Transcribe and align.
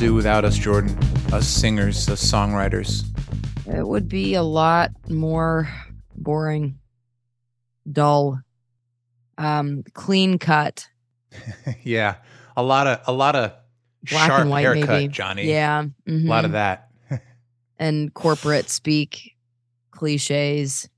do 0.00 0.14
without 0.14 0.46
us, 0.46 0.56
Jordan? 0.56 0.98
Us 1.30 1.46
singers, 1.46 2.08
us 2.08 2.24
songwriters. 2.24 3.04
It 3.66 3.86
would 3.86 4.08
be 4.08 4.32
a 4.32 4.42
lot 4.42 4.92
more 5.10 5.68
boring, 6.16 6.78
dull, 7.92 8.40
um, 9.36 9.84
clean 9.92 10.38
cut, 10.38 10.88
yeah, 11.82 12.14
a 12.56 12.62
lot 12.62 12.86
of 12.86 13.00
a 13.06 13.12
lot 13.12 13.36
of 13.36 13.52
black 14.10 14.28
sharp 14.28 14.40
and 14.40 14.50
white, 14.50 14.62
haircut, 14.62 14.88
maybe. 14.88 15.08
Johnny. 15.08 15.46
Yeah, 15.46 15.84
a 16.06 16.10
lot 16.10 16.46
of 16.46 16.52
mhm. 16.52 16.54
that. 16.54 16.88
and 17.78 18.14
corporate 18.14 18.70
speak, 18.70 19.36
cliches. 19.90 20.88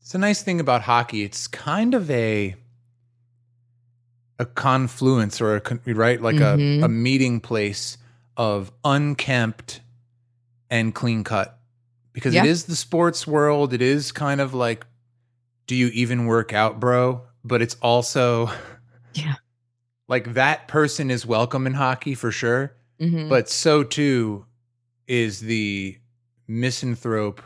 It's 0.00 0.16
a 0.16 0.18
nice 0.18 0.42
thing 0.42 0.58
about 0.58 0.82
hockey. 0.82 1.22
It's 1.22 1.46
kind 1.46 1.94
of 1.94 2.10
a 2.10 2.56
a 4.40 4.46
confluence 4.46 5.38
or 5.40 5.54
a 5.56 5.92
right 5.92 6.20
like 6.22 6.36
a, 6.36 6.56
Mhm. 6.56 6.82
a 6.82 6.88
meeting 6.88 7.40
place 7.40 7.98
of 8.38 8.72
unkempt 8.84 9.82
and 10.70 10.94
clean 10.94 11.22
cut 11.24 11.60
because 12.14 12.34
Yeah. 12.34 12.44
it 12.44 12.48
is 12.48 12.64
the 12.64 12.74
sports 12.74 13.26
world. 13.26 13.74
It 13.74 13.82
is 13.82 14.12
kind 14.12 14.40
of 14.40 14.54
like, 14.54 14.86
do 15.66 15.76
you 15.76 15.88
even 15.88 16.24
work 16.24 16.54
out, 16.54 16.80
bro? 16.80 17.20
But 17.44 17.60
it's 17.60 17.74
also 17.82 18.50
Yeah. 19.14 19.34
like 20.08 20.32
that 20.34 20.68
person 20.68 21.10
is 21.10 21.26
welcome 21.26 21.66
in 21.66 21.74
hockey 21.74 22.14
for 22.14 22.32
sure. 22.32 22.72
Mhm. 22.98 23.28
But 23.28 23.50
so 23.50 23.82
too 23.84 24.46
is 25.06 25.40
the 25.40 25.98
misanthrope, 26.48 27.42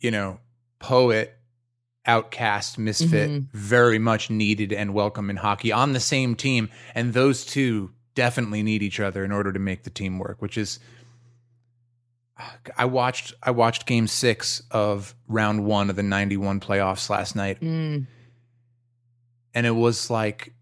you 0.00 0.10
know, 0.10 0.38
poet, 0.80 1.34
outcast, 2.06 2.78
misfit, 2.78 3.30
Mhm. 3.30 3.46
very 3.52 3.98
much 3.98 4.28
needed 4.30 4.72
and 4.72 4.92
welcome 4.94 5.30
in 5.30 5.36
hockey 5.36 5.72
on 5.72 5.92
the 5.92 6.00
same 6.00 6.34
team. 6.34 6.68
And 6.94 7.12
those 7.14 7.44
two 7.44 7.92
definitely 8.14 8.62
need 8.62 8.82
each 8.82 9.00
other 9.00 9.24
in 9.24 9.32
order 9.32 9.52
to 9.52 9.58
make 9.58 9.84
the 9.84 9.90
team 9.90 10.18
work, 10.18 10.40
which 10.42 10.56
is 10.58 10.78
I 12.76 12.84
watched 12.84 13.32
I 13.42 13.52
watched 13.52 13.86
game 13.86 14.06
six 14.08 14.60
of 14.70 15.14
round 15.28 15.64
one 15.64 15.88
of 15.88 15.94
the 15.96 16.02
ninety 16.02 16.36
one 16.36 16.58
playoffs 16.58 17.08
last 17.08 17.36
night 17.36 17.60
Mm, 17.60 18.06
and 19.54 19.66
it 19.66 19.70
was 19.70 20.10
like 20.10 20.52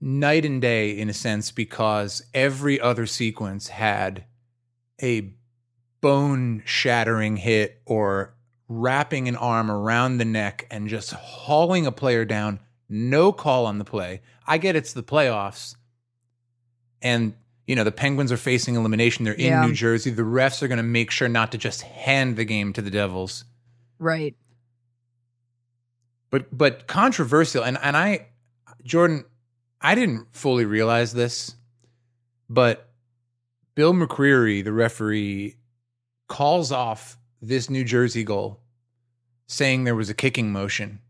night 0.00 0.44
and 0.44 0.60
day 0.60 0.98
in 0.98 1.08
a 1.08 1.12
sense 1.12 1.52
because 1.52 2.22
every 2.34 2.80
other 2.80 3.06
sequence 3.06 3.68
had 3.68 4.24
a 5.00 5.32
bone 6.00 6.62
shattering 6.64 7.36
hit 7.36 7.80
or 7.86 8.34
wrapping 8.72 9.26
an 9.26 9.34
arm 9.34 9.68
around 9.68 10.18
the 10.18 10.24
neck 10.24 10.64
and 10.70 10.86
just 10.88 11.10
hauling 11.12 11.86
a 11.86 11.92
player 11.92 12.24
down. 12.24 12.60
No 12.88 13.32
call 13.32 13.66
on 13.66 13.78
the 13.78 13.84
play. 13.84 14.20
I 14.46 14.58
get 14.58 14.76
it's 14.76 14.92
the 14.92 15.02
playoffs. 15.02 15.74
And 17.02 17.34
you 17.66 17.74
know 17.76 17.82
the 17.84 17.92
penguins 17.92 18.30
are 18.30 18.36
facing 18.36 18.76
elimination. 18.76 19.24
They're 19.24 19.34
in 19.34 19.46
Yeah. 19.46 19.66
new 19.66 19.72
jersey. 19.72 20.10
The 20.10 20.22
refs 20.22 20.62
are 20.62 20.68
going 20.68 20.78
to 20.78 20.82
make 20.84 21.10
sure 21.10 21.28
not 21.28 21.50
to 21.52 21.58
just 21.58 21.82
hand 21.82 22.36
the 22.36 22.44
game 22.44 22.72
to 22.74 22.80
the 22.82 22.90
devils. 22.90 23.44
Right. 23.98 24.34
but 26.30 26.56
but 26.56 26.86
controversial 26.86 27.64
and 27.64 27.76
and 27.82 27.96
I 27.96 28.28
Jordan 28.84 29.24
I 29.80 29.94
didn't 29.96 30.28
fully 30.32 30.64
realize 30.64 31.12
this 31.12 31.54
but 32.48 32.88
Bill 33.74 33.92
McCreary 33.92 34.62
the 34.64 34.72
referee 34.72 35.56
calls 36.28 36.70
off 36.72 37.18
this 37.40 37.70
New 37.70 37.84
Jersey 37.84 38.24
goal 38.24 38.60
saying 39.46 39.84
there 39.84 39.96
was 39.96 40.10
a 40.10 40.14
kicking 40.14 40.52
motion 40.52 41.00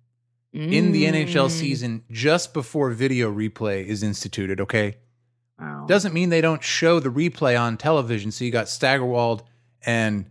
in 0.52 0.90
the 0.92 1.04
NHL 1.04 1.46
Mm, 1.46 1.50
season 1.50 2.04
just 2.10 2.52
before 2.52 2.90
video 2.90 3.32
replay 3.32 3.84
is 3.84 4.02
instituted 4.02 4.60
okay 4.60 4.96
wow. 5.58 5.84
doesn't 5.86 6.12
mean 6.12 6.28
they 6.30 6.40
don't 6.40 6.62
show 6.64 6.98
the 6.98 7.08
replay 7.10 7.60
on 7.60 7.76
television. 7.76 8.32
So 8.32 8.44
you 8.44 8.50
got 8.50 8.68
Steigerwald 8.68 9.42
and 9.86 10.26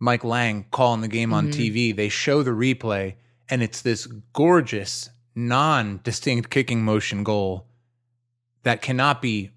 Mike 0.00 0.24
Lange 0.24 0.64
calling 0.72 1.00
the 1.00 1.08
game 1.08 1.32
on 1.32 1.48
Mhm. 1.48 1.52
TV. 1.52 1.92
They 1.94 2.08
show 2.08 2.42
the 2.42 2.50
replay, 2.50 3.14
and 3.48 3.62
it's 3.62 3.80
this 3.82 4.06
gorgeous, 4.32 5.10
non 5.34 6.00
distinct 6.02 6.50
kicking 6.50 6.82
motion 6.84 7.22
goal 7.22 7.66
that 8.64 8.82
cannot 8.82 9.22
be 9.22 9.52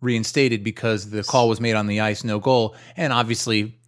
reinstated 0.00 0.62
because 0.62 1.10
the 1.10 1.22
call 1.24 1.48
was 1.48 1.60
made 1.60 1.74
on 1.74 1.86
the 1.88 2.00
ice, 2.00 2.22
no 2.24 2.38
goal. 2.38 2.74
And 2.96 3.12
obviously, 3.12 3.78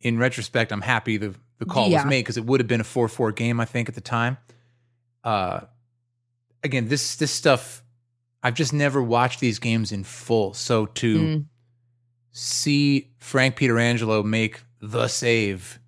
in 0.00 0.18
retrospect, 0.18 0.70
I'm 0.72 0.80
happy 0.82 1.16
the, 1.16 1.34
the 1.58 1.64
call 1.64 1.88
Yeah. 1.88 1.98
was 2.04 2.06
made 2.10 2.20
because 2.20 2.36
it 2.36 2.44
would 2.46 2.60
have 2.60 2.68
been 2.68 2.80
a 2.80 2.84
4 2.84 3.08
4 3.08 3.32
game, 3.32 3.60
I 3.60 3.64
think, 3.64 3.88
at 3.88 3.94
the 3.94 4.00
time. 4.00 4.38
Uh, 5.24 5.60
again, 6.62 6.88
this 6.88 7.16
this 7.16 7.30
stuff 7.32 7.82
I've 8.42 8.54
just 8.54 8.72
never 8.72 9.02
watched 9.02 9.40
these 9.40 9.58
games 9.58 9.90
in 9.92 10.04
full. 10.04 10.54
So 10.54 10.86
to 10.86 11.18
Mm, 11.18 11.44
see 12.30 13.10
Frank 13.18 13.56
Pietrangelo 13.56 14.24
make 14.24 14.62
the 14.80 15.08
save 15.08 15.80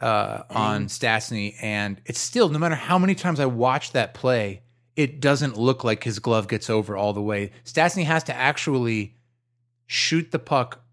uh, 0.00 0.44
on 0.50 0.84
Mm. 0.84 0.88
Stastny, 0.88 1.54
and 1.60 2.00
it's 2.06 2.20
still 2.20 2.48
no 2.48 2.58
matter 2.58 2.76
how 2.76 2.98
many 2.98 3.14
times 3.14 3.40
I 3.40 3.46
watch 3.46 3.92
that 3.92 4.14
play, 4.14 4.62
it 4.96 5.20
doesn't 5.20 5.56
look 5.58 5.84
like 5.84 6.04
his 6.04 6.18
glove 6.20 6.48
gets 6.48 6.70
over 6.70 6.96
all 6.96 7.12
the 7.12 7.20
way. 7.22 7.50
Stastny 7.64 8.04
has 8.04 8.22
to 8.24 8.34
actually 8.34 9.16
shoot 9.86 10.30
the 10.30 10.38
puck 10.38 10.84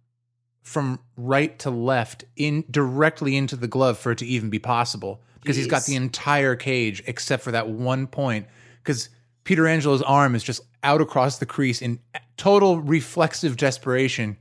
from 0.65 0.99
right 1.15 1.59
to 1.59 1.69
left 1.69 2.25
in 2.35 2.65
directly 2.71 3.37
into 3.37 3.55
the 3.55 3.67
glove 3.67 3.99
for 3.99 4.11
it 4.11 4.17
to 4.17 4.25
even 4.25 4.49
be 4.49 4.57
possible 4.57 5.21
because 5.39 5.55
he's 5.55 5.67
got 5.67 5.85
the 5.85 5.95
entire 5.95 6.55
cage 6.55 7.03
except 7.05 7.43
for 7.43 7.51
that 7.51 7.69
one 7.69 8.07
point 8.07 8.47
because 8.83 9.09
Pietrangelo's 9.43 10.01
arm 10.01 10.33
is 10.33 10.41
just 10.43 10.61
out 10.81 11.01
across 11.01 11.37
the 11.37 11.45
crease 11.45 11.83
in 11.83 11.99
total 12.35 12.81
reflexive 12.81 13.57
desperation 13.57 14.37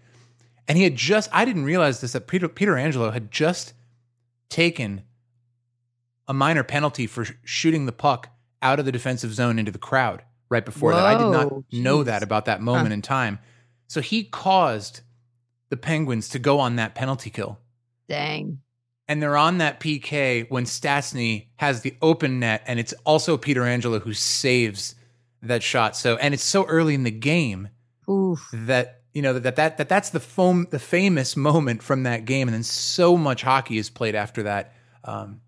and 0.66 0.78
he 0.78 0.84
had 0.84 0.96
just 0.96 1.28
I 1.30 1.44
didn't 1.44 1.66
realize 1.66 2.00
this 2.00 2.12
that 2.12 2.26
Peter 2.26 2.48
Pietrangelo 2.48 3.12
had 3.12 3.30
just 3.30 3.74
taken 4.48 5.02
a 6.26 6.32
minor 6.32 6.62
penalty 6.64 7.06
for 7.06 7.26
sh- 7.26 7.32
shooting 7.44 7.84
the 7.84 7.92
puck 7.92 8.30
out 8.62 8.78
of 8.78 8.86
the 8.86 8.92
defensive 8.92 9.34
zone 9.34 9.58
into 9.58 9.70
the 9.70 9.78
crowd 9.78 10.22
right 10.48 10.64
before 10.64 10.94
that. 10.94 11.04
I 11.04 11.18
did 11.18 11.30
not 11.30 11.52
Whoa, 11.52 11.64
know 11.70 12.02
that 12.02 12.22
about 12.22 12.46
that 12.46 12.62
moment 12.62 12.88
Huh. 12.88 12.94
in 12.94 13.02
time. 13.02 13.38
So 13.88 14.00
he 14.00 14.24
caused 14.24 15.02
the 15.74 15.80
Penguins 15.80 16.28
to 16.28 16.38
go 16.38 16.60
on 16.60 16.76
that 16.76 16.94
penalty 16.94 17.30
kill. 17.30 17.58
dang. 18.08 18.60
And 19.06 19.20
they're 19.20 19.36
on 19.36 19.58
that 19.58 19.80
PK 19.80 20.48
when 20.50 20.64
Stastny 20.64 21.48
has 21.56 21.82
the 21.82 21.94
open 22.00 22.40
net, 22.40 22.62
and 22.66 22.80
it's 22.80 22.94
also 23.04 23.36
Pietrangelo 23.36 24.00
who 24.00 24.14
saves 24.14 24.94
that 25.42 25.62
shot. 25.62 25.94
So, 25.94 26.16
and 26.16 26.32
it's 26.32 26.42
so 26.42 26.64
early 26.64 26.94
in 26.94 27.02
the 27.02 27.10
game 27.10 27.68
Oof. 28.08 28.48
that 28.54 29.02
you 29.12 29.20
know 29.20 29.38
that 29.38 29.56
that 29.56 29.76
that 29.76 29.88
that's 29.90 30.08
the 30.08 30.20
foam 30.20 30.68
the 30.70 30.78
famous 30.78 31.36
moment 31.36 31.82
from 31.82 32.04
that 32.04 32.24
game, 32.24 32.48
and 32.48 32.54
then 32.54 32.62
so 32.62 33.18
much 33.18 33.42
hockey 33.42 33.76
is 33.76 33.90
played 33.90 34.14
after 34.14 34.44
that. 34.44 34.72
Um, 35.04 35.42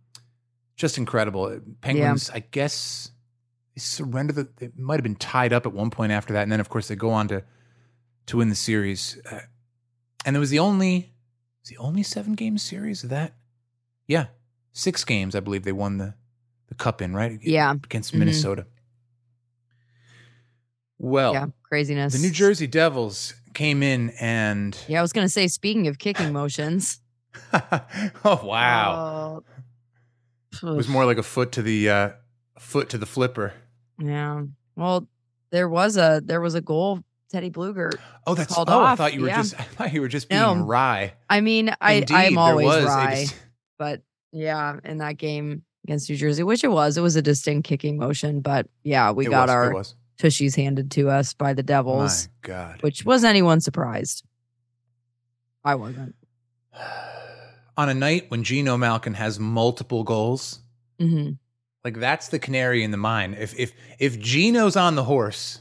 just 0.77 0.99
incredible. 0.99 1.59
Penguins, 1.81 2.29
I 2.29 2.41
guess, 2.41 3.11
they 3.75 3.81
surrender 3.81 4.35
the. 4.35 4.49
They 4.57 4.71
might 4.77 4.97
have 4.97 5.03
been 5.03 5.17
tied 5.17 5.55
up 5.55 5.65
at 5.65 5.73
one 5.73 5.89
point 5.89 6.13
after 6.13 6.35
that, 6.35 6.43
and 6.43 6.53
then 6.53 6.61
of 6.61 6.69
course 6.69 6.89
they 6.89 6.97
go 6.97 7.11
on 7.11 7.29
to 7.29 7.43
to 8.27 8.37
win 8.37 8.51
the 8.51 8.55
series. 8.55 9.19
Uh, 9.31 9.41
and 10.27 10.37
it 10.37 10.39
was 10.39 10.51
the 10.51 10.59
only 10.59 11.15
was 11.63 11.71
the 11.71 11.79
only 11.79 12.03
seven 12.03 12.35
game 12.35 12.59
series 12.59 13.03
of 13.03 13.09
that. 13.11 13.33
Yeah, 14.07 14.27
six 14.73 15.05
games 15.05 15.35
I 15.35 15.41
believe 15.41 15.63
they 15.65 15.73
won 15.73 15.97
the 15.97 16.15
the 16.69 16.75
cup 16.75 17.01
in 17.01 17.15
right. 17.15 17.39
Yeah. 17.43 17.73
against 17.73 18.13
Mhm. 18.13 18.19
Minnesota. 18.19 18.67
Well, 20.99 21.33
yeah. 21.35 21.47
Craziness. 21.63 22.13
the 22.15 22.19
New 22.21 22.31
Jersey 22.33 22.67
Devils 22.67 23.35
came 23.55 23.83
in 23.83 24.11
and 24.21 24.77
Yeah, 24.89 24.99
I 24.99 25.03
was 25.03 25.13
gonna 25.13 25.29
say. 25.29 25.47
Speaking 25.49 25.87
of 25.89 25.99
kicking 25.99 26.33
motions. 26.33 27.01
oh 27.53 28.41
wow, 28.45 29.43
Uh, 30.63 30.73
it 30.73 30.77
was 30.77 30.89
more 30.89 31.05
like 31.05 31.19
a 31.19 31.23
foot 31.23 31.53
to 31.53 31.63
the 31.63 31.91
uh, 31.91 32.11
foot 32.59 32.89
to 32.91 32.99
the 32.99 33.05
flipper. 33.07 33.53
Yeah. 33.99 34.45
Well, 34.75 35.07
there 35.51 35.69
was 35.69 35.99
a 35.99 36.23
there 36.25 36.41
was 36.41 36.55
a 36.55 36.63
goal. 36.63 37.01
Teddy 37.31 37.51
Bluger. 37.51 37.93
Oh, 38.27 38.35
that's 38.35 38.55
Called 38.55 38.69
oh, 38.71 38.83
I 38.83 38.95
thought 38.95 39.15
you 39.15 39.23
were 39.23 39.29
yeah. 39.29 39.37
just 39.43 39.59
I 39.59 39.65
thought 39.65 39.93
you 39.93 40.01
were 40.01 40.09
just 40.09 40.29
being 40.29 40.41
No. 40.41 40.55
wry. 40.65 41.15
I 41.29 41.41
mean, 41.41 41.75
I 41.81 41.95
Indeed, 41.95 42.15
I'm 42.15 42.39
always 42.39 42.67
was 42.67 42.85
wry, 42.85 43.15
dis- 43.23 43.35
but 43.79 44.03
yeah, 44.33 44.77
in 44.85 44.99
that 44.99 45.17
game 45.17 45.63
against 45.85 46.09
New 46.11 46.17
Jersey, 46.17 46.43
which 46.43 46.63
it 46.65 46.69
was, 46.71 46.97
it 46.97 47.01
was 47.01 47.17
a 47.17 47.23
distinct 47.23 47.69
kicking 47.69 47.97
motion. 47.99 48.41
But 48.41 48.67
yeah, 48.85 49.11
we 49.11 49.27
it 49.27 49.31
got 49.31 49.49
was, 49.49 49.51
our 49.51 49.85
tushies 50.21 50.57
handed 50.57 50.91
to 50.93 51.11
us 51.11 51.35
by 51.35 51.53
the 51.53 51.63
Devils, 51.63 52.29
My 52.43 52.49
God. 52.49 52.83
which 52.83 53.05
was 53.05 53.25
anyone 53.25 53.61
surprised? 53.61 54.25
I 55.65 55.75
wasn't. 55.75 56.15
On 57.79 57.89
a 57.91 57.95
night 57.95 58.31
when 58.31 58.43
Gino 58.43 58.77
Malkin 58.79 59.15
has 59.15 59.39
multiple 59.39 60.03
goals, 60.05 60.61
hmm 60.99 61.33
like 61.85 62.01
that's 62.01 62.29
the 62.29 62.39
canary 62.41 62.83
in 62.83 62.91
the 62.91 62.97
mine. 62.97 63.37
If 63.39 63.57
if 63.59 63.73
if 64.01 64.19
Gino's 64.19 64.77
on 64.77 64.97
the 64.97 65.05
horse, 65.05 65.61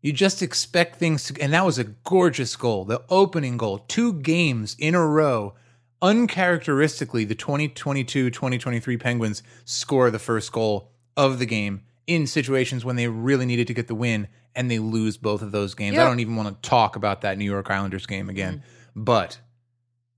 you 0.00 0.12
just 0.12 0.42
expect 0.42 0.96
things 0.96 1.24
to 1.24 1.40
and 1.40 1.52
that 1.52 1.64
was 1.64 1.78
a 1.78 1.84
gorgeous 1.84 2.54
goal. 2.56 2.84
The 2.84 3.02
opening 3.08 3.56
goal, 3.56 3.78
two 3.88 4.14
games 4.14 4.76
in 4.78 4.94
a 4.94 5.06
row. 5.06 5.54
Uncharacteristically, 6.00 7.24
the 7.24 7.34
2022-2023 7.34 9.00
Penguins 9.00 9.42
score 9.64 10.12
the 10.12 10.20
first 10.20 10.52
goal 10.52 10.92
of 11.16 11.40
the 11.40 11.46
game 11.46 11.82
in 12.06 12.26
situations 12.28 12.84
when 12.84 12.94
they 12.94 13.08
really 13.08 13.44
needed 13.44 13.66
to 13.66 13.74
get 13.74 13.88
the 13.88 13.94
win 13.96 14.28
and 14.54 14.70
they 14.70 14.78
lose 14.78 15.16
both 15.16 15.42
of 15.42 15.50
those 15.50 15.74
games. 15.74 15.98
I 15.98 16.04
don't 16.04 16.20
even 16.20 16.36
want 16.36 16.62
to 16.62 16.68
talk 16.68 16.94
about 16.94 17.22
that 17.22 17.36
New 17.36 17.44
York 17.44 17.70
Islanders 17.70 18.06
game 18.06 18.28
again. 18.30 18.58
Mm-hmm. 18.58 19.04
But 19.04 19.38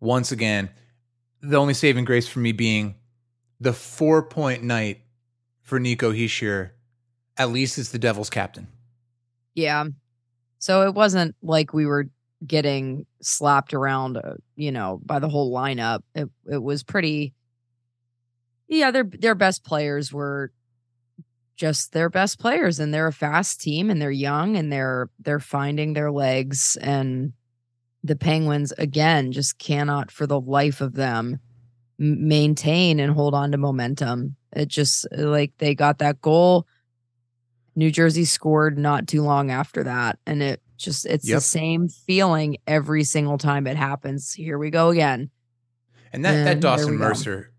once 0.01 0.33
again, 0.33 0.71
the 1.43 1.57
only 1.57 1.75
saving 1.75 2.05
grace 2.05 2.29
for 2.29 2.39
me 2.39 2.53
being 2.53 2.97
the 3.59 3.73
four 3.73 4.23
point 4.23 4.63
night 4.63 5.01
for 5.63 5.81
Nico 5.81 6.13
Hischier, 6.13 6.71
at 7.37 7.51
least 7.51 7.79
it's 7.79 7.91
the 7.91 7.99
Devils 7.99 8.31
captain. 8.31 8.69
Yeah. 9.55 9.85
So 10.59 10.83
it 10.83 10.95
wasn't 10.95 11.35
like 11.43 11.73
we 11.73 11.87
were 11.87 12.09
getting 12.47 13.07
slapped 13.21 13.75
around, 13.75 14.17
uh, 14.17 14.35
you 14.57 14.73
know, 14.73 15.01
by 15.05 15.19
the 15.19 15.29
whole 15.29 15.53
lineup. 15.53 16.03
It 16.15 16.29
it 16.51 16.63
was 16.63 16.83
pretty. 16.83 17.35
Yeah, 18.69 18.91
their 18.91 19.05
their 19.05 19.35
best 19.35 19.65
players 19.65 20.13
were 20.13 20.53
just 21.57 21.93
their 21.93 22.09
best 22.09 22.39
players, 22.39 22.81
and 22.81 22.93
they're 22.93 23.09
a 23.09 23.13
fast 23.13 23.61
team, 23.61 23.91
and 23.91 24.01
they're 24.01 24.11
young, 24.11 24.57
and 24.57 24.73
they're 24.73 25.11
they're 25.19 25.41
finding 25.41 25.93
their 25.93 26.11
legs, 26.13 26.77
and 26.81 27.33
the 28.03 28.17
Penguins 28.17 28.73
again 28.79 29.33
just 29.33 29.59
cannot 29.59 30.11
for 30.11 30.27
the 30.27 30.41
life 30.41 30.81
of 30.81 30.95
them 30.95 31.39
maintain 31.99 32.99
and 32.99 33.13
hold 33.13 33.35
on 33.35 33.53
to 33.53 33.59
momentum. 33.59 34.37
It 34.53 34.69
just 34.69 35.07
like 35.13 35.53
they 35.59 35.75
got 35.75 35.99
that 35.99 36.21
goal. 36.21 36.67
New 37.81 37.91
Jersey 37.91 38.27
scored 38.27 38.77
not 38.79 39.09
too 39.09 39.23
long 39.23 39.51
after 39.51 39.83
that. 39.85 40.19
And 40.27 40.43
it 40.43 40.61
just, 40.77 41.07
it's 41.07 41.27
Yep. 41.27 41.37
the 41.39 41.41
same 41.41 41.89
feeling 41.89 42.59
every 42.67 43.05
single 43.05 43.39
time 43.39 43.67
it 43.67 43.77
happens. 43.79 44.35
Here 44.35 44.59
we 44.59 44.69
go 44.69 44.91
again. 44.91 45.31
And 46.13 46.23
that, 46.27 46.33
that 46.33 46.39
And 46.39 46.47
there 46.63 46.77
Dawson. 46.77 46.97
Mercer, 46.99 47.51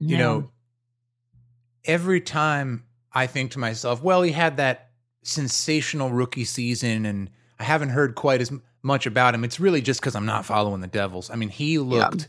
you 0.00 0.16
Yeah. 0.16 0.18
know, 0.18 0.50
every 1.84 2.20
time 2.20 2.82
I 3.12 3.28
think 3.28 3.52
to 3.52 3.60
myself, 3.60 4.02
well, 4.02 4.22
he 4.22 4.32
had 4.32 4.56
that 4.56 4.90
sensational 5.22 6.10
rookie 6.10 6.44
season 6.44 7.06
and 7.06 7.30
I 7.60 7.64
haven't 7.64 7.90
heard 7.90 8.16
quite 8.16 8.40
as 8.40 8.50
much 8.82 9.06
about 9.06 9.34
him. 9.34 9.44
It's 9.44 9.60
really 9.60 9.82
just 9.82 10.00
because 10.00 10.16
I'm 10.16 10.26
not 10.26 10.44
following 10.46 10.80
the 10.80 10.86
Devils. 10.88 11.30
I 11.30 11.36
mean, 11.36 11.48
he 11.48 11.78
looked 11.78 12.28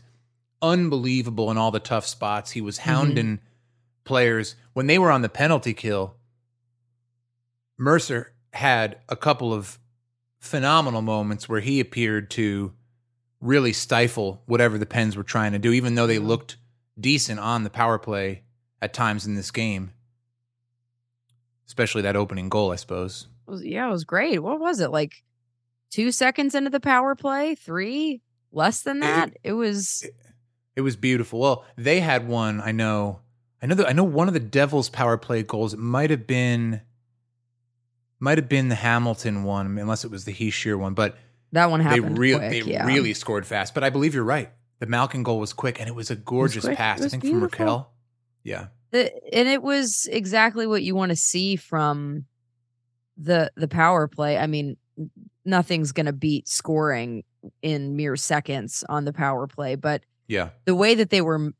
unbelievable 0.62 1.50
in 1.50 1.58
all 1.58 1.70
the 1.72 1.80
tough 1.80 2.06
spots. 2.06 2.52
He 2.52 2.60
was 2.60 2.78
Mm-hmm. 2.78 2.90
hounding 2.90 3.40
players. 4.04 4.54
When 4.74 4.86
they 4.86 4.98
were 4.98 5.10
on 5.10 5.22
the 5.22 5.28
penalty 5.28 5.74
kill, 5.74 6.14
Mercer 7.80 8.34
had 8.52 8.98
a 9.08 9.16
couple 9.16 9.54
of 9.54 9.78
phenomenal 10.38 11.00
moments 11.00 11.48
where 11.48 11.60
he 11.60 11.80
appeared 11.80 12.30
to 12.32 12.72
really 13.40 13.72
stifle 13.72 14.42
whatever 14.44 14.76
the 14.76 14.84
Pens 14.84 15.16
were 15.16 15.22
trying 15.22 15.52
to 15.52 15.58
do, 15.58 15.72
even 15.72 15.94
though 15.94 16.06
they 16.06 16.18
looked 16.18 16.58
decent 17.00 17.40
on 17.40 17.64
the 17.64 17.70
power 17.70 17.98
play 17.98 18.42
at 18.82 18.92
times 18.92 19.26
in 19.26 19.34
this 19.34 19.50
game. 19.50 19.92
Especially 21.66 22.02
that 22.02 22.16
opening 22.16 22.50
goal, 22.50 22.70
I 22.70 22.76
suppose. 22.76 23.28
It 23.48 23.50
was- 23.50 23.64
yeah, 23.64 23.88
it 23.88 23.90
was 23.92 24.04
great. 24.04 24.42
What 24.42 24.60
was 24.60 24.80
it? 24.80 24.90
Like 24.90 25.22
two 25.88 26.12
seconds 26.12 26.54
into 26.54 26.68
the 26.68 26.80
power 26.80 27.14
play? 27.14 27.54
Three? 27.54 28.20
Less 28.52 28.82
than 28.82 29.00
that? 29.00 29.36
It 29.42 29.52
was, 29.52 30.04
It 30.76 30.82
was 30.82 30.96
beautiful. 30.96 31.40
Well, 31.40 31.64
they 31.76 32.00
had 32.00 32.28
one. 32.28 32.60
I 32.60 32.72
know. 32.72 33.20
I 33.62 33.66
know. 33.66 33.74
That, 33.76 33.88
I 33.88 33.92
know 33.92 34.04
one 34.04 34.28
of 34.28 34.34
the 34.34 34.40
Devils' 34.40 34.88
power 34.90 35.16
play 35.16 35.42
goals. 35.42 35.72
It 35.72 35.78
might 35.78 36.10
have 36.10 36.26
been, 36.26 36.80
might 38.20 38.38
have 38.38 38.48
been 38.48 38.68
the 38.68 38.74
Hamilton 38.76 39.42
one, 39.42 39.78
unless 39.78 40.04
it 40.04 40.10
was 40.10 40.24
the 40.24 40.32
Hischier 40.32 40.78
one. 40.78 40.94
But 40.94 41.16
that 41.52 41.70
one 41.70 41.80
they 41.80 41.84
happened. 41.84 42.18
really, 42.18 42.38
quick, 42.48 42.64
they 42.64 42.70
yeah. 42.72 42.86
really 42.86 43.14
scored 43.14 43.46
fast. 43.46 43.74
But 43.74 43.82
I 43.82 43.90
believe 43.90 44.14
you're 44.14 44.22
right. 44.22 44.50
The 44.78 44.86
Malkin 44.86 45.22
goal 45.22 45.38
was 45.40 45.52
quick, 45.52 45.80
and 45.80 45.88
it 45.88 45.94
was 45.94 46.10
a 46.10 46.16
gorgeous. 46.16 46.64
It 46.64 46.76
pass. 46.76 47.02
I 47.02 47.08
think 47.08 47.22
beautiful. 47.22 47.48
from 47.48 47.66
Rakell. 47.66 47.86
Yeah. 48.44 48.66
The, 48.92 49.12
and 49.34 49.48
it 49.48 49.62
was 49.62 50.08
exactly 50.10 50.66
what 50.66 50.82
you 50.82 50.94
want 50.94 51.10
to 51.10 51.16
see 51.16 51.56
from 51.56 52.24
the 53.16 53.50
the 53.56 53.68
power 53.68 54.06
play. 54.08 54.38
I 54.38 54.46
mean, 54.46 54.76
nothing's 55.44 55.92
going 55.92 56.06
to 56.06 56.12
beat 56.12 56.48
scoring 56.48 57.24
in 57.62 57.96
mere 57.96 58.16
seconds 58.16 58.84
on 58.88 59.04
the 59.04 59.12
power 59.12 59.46
play, 59.46 59.74
but 59.74 60.02
Yeah. 60.28 60.50
the 60.66 60.74
way 60.74 60.94
that 60.94 61.08
they 61.10 61.22
were 61.22 61.52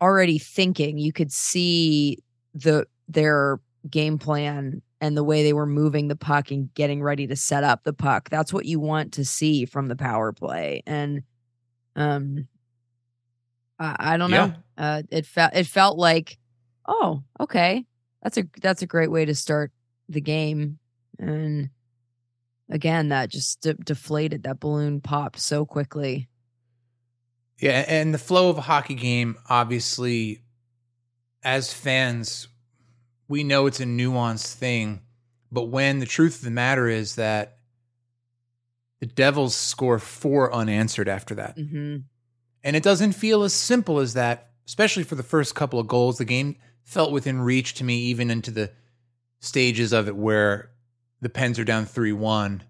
already 0.00 0.38
thinking, 0.38 0.98
you 0.98 1.12
could 1.12 1.32
see 1.32 2.18
the 2.54 2.86
their 3.08 3.60
game 3.88 4.18
plan 4.18 4.82
and 5.00 5.16
the 5.16 5.24
way 5.24 5.42
they 5.42 5.52
were 5.52 5.66
moving 5.66 6.08
the 6.08 6.16
puck 6.16 6.50
and 6.50 6.72
getting 6.74 7.02
ready 7.02 7.26
to 7.26 7.36
set 7.36 7.64
up 7.64 7.84
the 7.84 7.92
puck. 7.92 8.30
That's 8.30 8.52
what 8.52 8.64
you 8.64 8.80
want 8.80 9.12
to 9.14 9.24
see 9.24 9.64
from 9.64 9.88
the 9.88 9.96
power 9.96 10.32
play. 10.32 10.82
And 10.86 11.22
um 11.94 12.48
I, 13.78 13.96
I 13.98 14.16
don't 14.16 14.30
know. 14.30 14.54
Uh 14.78 15.02
it 15.10 15.26
felt 15.26 15.54
it 15.54 15.66
felt 15.66 15.98
like, 15.98 16.38
oh, 16.86 17.22
okay. 17.40 17.84
That's 18.22 18.38
a 18.38 18.44
that's 18.60 18.82
a 18.82 18.86
great 18.86 19.10
way 19.10 19.24
to 19.24 19.34
start 19.34 19.72
the 20.08 20.20
game. 20.20 20.78
And 21.18 21.70
again, 22.70 23.08
that 23.08 23.30
just 23.30 23.60
de- 23.60 23.74
deflated 23.74 24.44
that 24.44 24.60
balloon 24.60 25.00
popped 25.00 25.38
so 25.38 25.64
quickly. 25.64 26.28
Yeah, 27.58 27.84
and 27.88 28.12
the 28.12 28.18
flow 28.18 28.50
of 28.50 28.58
a 28.58 28.62
hockey 28.62 28.94
game, 28.94 29.36
obviously, 29.48 30.42
as 31.42 31.72
fans, 31.72 32.48
we 33.28 33.44
know 33.44 33.66
it's 33.66 33.80
a 33.80 33.84
nuanced 33.84 34.54
thing. 34.54 35.00
But 35.50 35.64
when 35.64 35.98
the 36.00 36.06
truth 36.06 36.36
of 36.38 36.44
the 36.44 36.50
matter 36.50 36.88
is 36.88 37.14
that 37.16 37.58
the 39.00 39.06
Devils 39.06 39.54
score 39.54 39.98
four 39.98 40.52
unanswered 40.52 41.08
after 41.08 41.34
that, 41.36 41.56
Mhm. 41.56 42.04
and 42.64 42.76
it 42.76 42.82
doesn't 42.82 43.12
feel 43.12 43.42
as 43.42 43.52
simple 43.52 43.98
as 43.98 44.14
that, 44.14 44.50
especially 44.66 45.02
for 45.04 45.14
the 45.14 45.22
first 45.22 45.54
couple 45.54 45.78
of 45.78 45.86
goals. 45.86 46.18
The 46.18 46.24
game 46.24 46.56
felt 46.82 47.12
within 47.12 47.40
reach 47.40 47.74
to 47.74 47.84
me, 47.84 47.98
even 48.04 48.30
into 48.30 48.50
the 48.50 48.72
stages 49.40 49.92
of 49.92 50.08
it 50.08 50.16
where 50.16 50.70
the 51.20 51.28
Pens 51.28 51.58
are 51.58 51.64
down 51.64 51.84
3 51.86 52.12
1. 52.12 52.62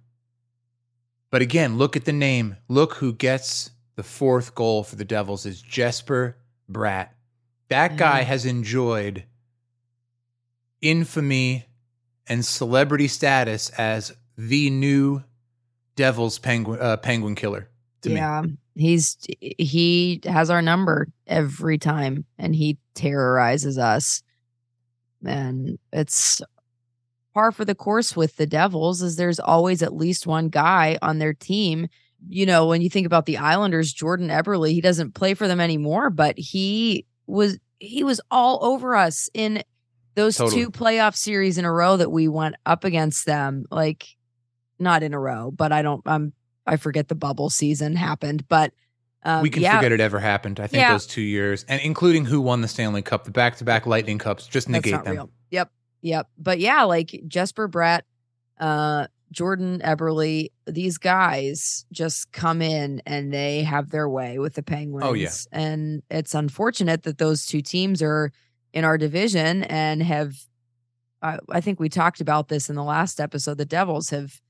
But 1.31 1.43
again, 1.43 1.77
look 1.79 1.97
at 1.97 2.05
the 2.05 2.13
name. 2.13 2.57
Look 2.69 2.95
who 2.95 3.13
gets 3.13 3.71
the 3.95 4.03
fourth 4.03 4.55
goal 4.55 4.85
for 4.85 4.97
the 4.97 5.05
Devils 5.05 5.47
is 5.47 5.63
Jesper 5.63 6.37
Bratt. 6.71 7.11
That 7.69 7.97
guy 7.97 8.19
Yeah. 8.21 8.25
has 8.27 8.45
enjoyed 8.47 9.25
infamy 10.89 11.67
and 12.29 12.45
celebrity 12.45 13.09
status 13.09 13.71
as 13.71 14.15
the 14.37 14.71
new 14.71 15.23
Devils 15.97 16.39
penguin 16.39 16.81
uh, 16.81 16.97
penguin 16.99 17.35
killer 17.35 17.69
to 18.03 18.11
me. 18.11 18.17
yeah 18.17 18.43
he's 18.75 19.17
he 19.41 20.21
has 20.25 20.51
our 20.51 20.63
number 20.63 21.09
every 21.27 21.79
time 21.79 22.25
and 22.39 22.55
he 22.55 22.79
terrorizes 22.95 23.79
us 23.79 24.23
and 25.25 25.79
it's 25.93 26.43
par 27.33 27.51
for 27.51 27.65
the 27.65 27.75
course 27.75 28.15
with 28.15 28.37
the 28.37 28.47
devils 28.47 29.01
is 29.03 29.17
there's 29.17 29.41
always 29.41 29.83
at 29.83 29.95
least 29.95 30.27
one 30.27 30.49
guy 30.49 30.99
on 31.01 31.19
their 31.19 31.33
team 31.33 31.89
you 32.29 32.45
know 32.45 32.67
when 32.67 32.83
you 32.83 32.91
think 32.91 33.07
about 33.07 33.25
the 33.27 33.39
islanders 33.39 33.93
jordan 33.93 34.29
eberle 34.29 34.71
he 34.71 34.81
doesn't 34.81 35.15
play 35.15 35.33
for 35.33 35.49
them 35.49 35.61
anymore 35.61 36.11
but 36.11 36.39
he 36.39 37.07
was 37.27 37.59
he 37.79 38.05
was 38.05 38.21
all 38.31 38.63
over 38.63 38.95
us 38.95 39.29
in 39.33 39.63
those 40.17 40.37
Totally. 40.37 40.65
two 40.65 40.71
playoff 40.71 41.15
series 41.15 41.57
in 41.59 41.65
a 41.65 41.73
row 41.73 41.97
that 41.97 42.11
we 42.11 42.27
went 42.27 42.57
up 42.67 42.83
against 42.83 43.25
them 43.27 43.65
like 43.71 44.09
not 44.81 45.03
in 45.05 45.15
a 45.15 45.19
row 45.21 45.51
but 45.51 45.71
i 45.73 45.83
don't 45.83 46.03
i'm 46.07 46.33
I 46.67 46.77
forget 46.77 47.07
the 47.07 47.15
bubble 47.15 47.49
season 47.49 47.95
happened, 47.95 48.49
but 48.49 48.73
um, 49.23 49.43
we 49.43 49.51
can 49.51 49.63
yeah, 49.63 49.77
forget 49.77 49.93
it 49.93 50.01
ever 50.01 50.19
happened. 50.19 50.59
I 50.59 50.67
think 50.67 50.81
Yeah. 50.81 50.91
those 50.93 51.07
two 51.07 51.21
years, 51.23 51.65
and 51.69 51.81
including 51.81 52.25
who 52.25 52.41
won 52.41 52.61
the 52.61 52.67
Stanley 52.67 53.03
Cup, 53.03 53.25
the 53.25 53.31
back-to-back 53.31 53.87
Lightning 53.87 54.19
Cups, 54.19 54.49
just 54.49 54.67
that's 54.67 54.73
negate 54.73 54.93
not 54.95 55.05
them. 55.05 55.15
real. 55.15 55.31
Yep, 55.53 55.71
yep. 56.03 56.29
But 56.37 56.59
yeah, 56.59 56.83
like 56.83 57.23
Jesper 57.29 57.69
Bratt, 57.69 58.01
uh, 58.59 59.07
Jordan 59.31 59.81
Eberle, 59.85 60.51
these 60.67 60.99
guys 60.99 61.87
just 61.93 62.33
come 62.33 62.61
in 62.61 63.01
and 63.07 63.33
they 63.33 63.63
have 63.63 63.91
their 63.91 64.09
way 64.09 64.41
with 64.41 64.55
the 64.55 64.63
Penguins. 64.65 65.05
Oh, 65.07 65.13
yeah. 65.15 65.31
and 65.53 66.03
it's 66.11 66.35
unfortunate 66.35 67.05
that 67.05 67.19
those 67.19 67.47
two 67.47 67.63
teams 67.63 68.03
are 68.03 68.33
in 68.73 68.85
our 68.85 68.99
division 68.99 69.63
and 69.65 70.03
have. 70.03 70.35
I 71.23 71.39
I 71.51 71.61
think 71.61 71.81
we 71.81 71.89
talked 71.89 72.21
about 72.21 72.49
this 72.49 72.69
in 72.69 72.77
the 72.77 72.85
last 72.85 73.21
episode. 73.21 73.59
The 73.59 73.65
Devils 73.65 74.11
have, 74.11 74.41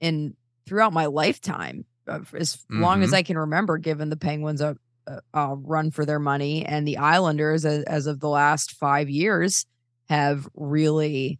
in 0.00 0.36
throughout 0.66 0.92
my 0.92 1.06
lifetime, 1.06 1.84
uh, 2.06 2.20
as 2.36 2.64
long 2.70 3.02
as. 3.02 3.12
I 3.12 3.22
can 3.22 3.38
remember, 3.38 3.78
given 3.78 4.10
the 4.10 4.16
Penguins 4.16 4.60
a, 4.60 4.76
a, 5.06 5.20
a 5.34 5.54
run 5.56 5.90
for 5.90 6.04
their 6.04 6.20
money, 6.20 6.64
and 6.66 6.86
the 6.86 6.98
Islanders, 6.98 7.64
as, 7.64 7.82
as 7.84 8.06
of 8.06 8.20
the 8.20 8.28
last 8.28 8.72
five 8.72 9.08
years, 9.08 9.64
have 10.08 10.46
really 10.54 11.38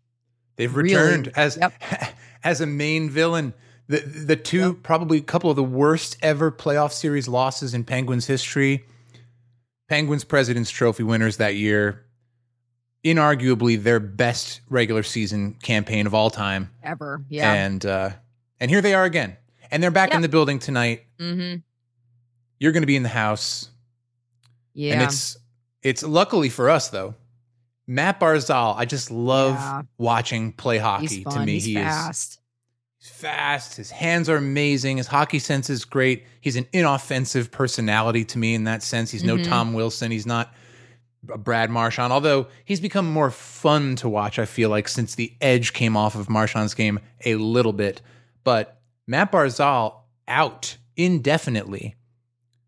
They've 0.56 0.74
Really? 0.74 0.94
returned 0.94 1.32
as 1.36 1.56
Yep. 1.60 1.72
as 2.44 2.60
a 2.60 2.66
main 2.66 3.10
villain. 3.10 3.52
The 3.88 3.98
the 4.00 4.36
two 4.36 4.74
probably 4.74 5.18
a 5.18 5.22
couple 5.22 5.50
of 5.50 5.56
the 5.56 5.62
worst 5.64 6.16
ever 6.22 6.50
playoff 6.50 6.92
series 6.92 7.28
losses 7.28 7.74
in 7.74 7.84
Penguins 7.84 8.26
history. 8.26 8.84
Penguins 9.88 10.24
President's 10.24 10.70
Trophy 10.70 11.02
winners 11.02 11.36
that 11.36 11.56
year. 11.56 12.04
Inarguably 13.04 13.82
their 13.82 13.98
best 13.98 14.60
regular 14.68 15.02
season 15.02 15.54
campaign 15.54 16.06
of 16.06 16.14
all 16.14 16.30
time. 16.30 16.70
ever, 16.82 17.24
yeah. 17.28 17.52
And 17.52 17.84
uh 17.84 18.10
and 18.60 18.70
here 18.70 18.80
they 18.80 18.94
are 18.94 19.04
again. 19.04 19.36
And 19.70 19.82
they're 19.82 19.90
back 19.90 20.14
in 20.14 20.20
the 20.22 20.28
building 20.28 20.58
tonight. 20.58 21.04
mm-hmm. 21.18 21.60
You're 22.60 22.72
going 22.72 22.82
to 22.84 22.86
be 22.86 22.94
in 22.96 23.02
the 23.02 23.08
house. 23.08 23.70
Yeah. 24.74 24.94
And 24.94 25.02
it's 25.02 25.36
it's 25.82 26.02
luckily 26.04 26.48
for 26.48 26.70
us 26.70 26.90
though. 26.90 27.16
Matt 27.88 28.20
Barzal, 28.20 28.76
I 28.76 28.84
just 28.84 29.10
love 29.10 29.54
Yeah. 29.54 29.82
watching 29.98 30.52
play 30.52 30.78
hockey. 30.78 31.24
To 31.24 31.40
me, 31.44 31.54
He's 31.54 31.64
he 31.64 31.74
fast. 31.74 32.38
is 33.02 33.08
fast. 33.08 33.76
His 33.76 33.90
hands 33.90 34.28
are 34.28 34.36
amazing. 34.36 34.98
His 34.98 35.08
hockey 35.08 35.40
sense 35.40 35.68
is 35.68 35.84
great. 35.84 36.24
He's 36.40 36.54
an 36.54 36.66
inoffensive 36.72 37.50
personality 37.50 38.24
to 38.26 38.38
me 38.38 38.54
in 38.54 38.62
that 38.64 38.84
sense. 38.84 39.10
He's 39.10 39.24
no 39.24 39.36
Mhm. 39.36 39.48
Tom 39.48 39.72
Wilson. 39.72 40.12
He's 40.12 40.26
not 40.26 40.54
Brad 41.22 41.70
Marchand, 41.70 42.12
although 42.12 42.48
he's 42.64 42.80
become 42.80 43.10
more 43.10 43.30
fun 43.30 43.96
to 43.96 44.08
watch, 44.08 44.38
I 44.38 44.44
feel 44.44 44.70
like, 44.70 44.88
since 44.88 45.14
the 45.14 45.32
edge 45.40 45.72
came 45.72 45.96
off 45.96 46.14
of 46.14 46.28
Marchand's 46.28 46.74
game 46.74 46.98
a 47.24 47.36
little 47.36 47.72
bit. 47.72 48.02
But 48.44 48.80
Matt 49.06 49.30
Barzal 49.30 49.94
out 50.26 50.76
indefinitely 50.96 51.94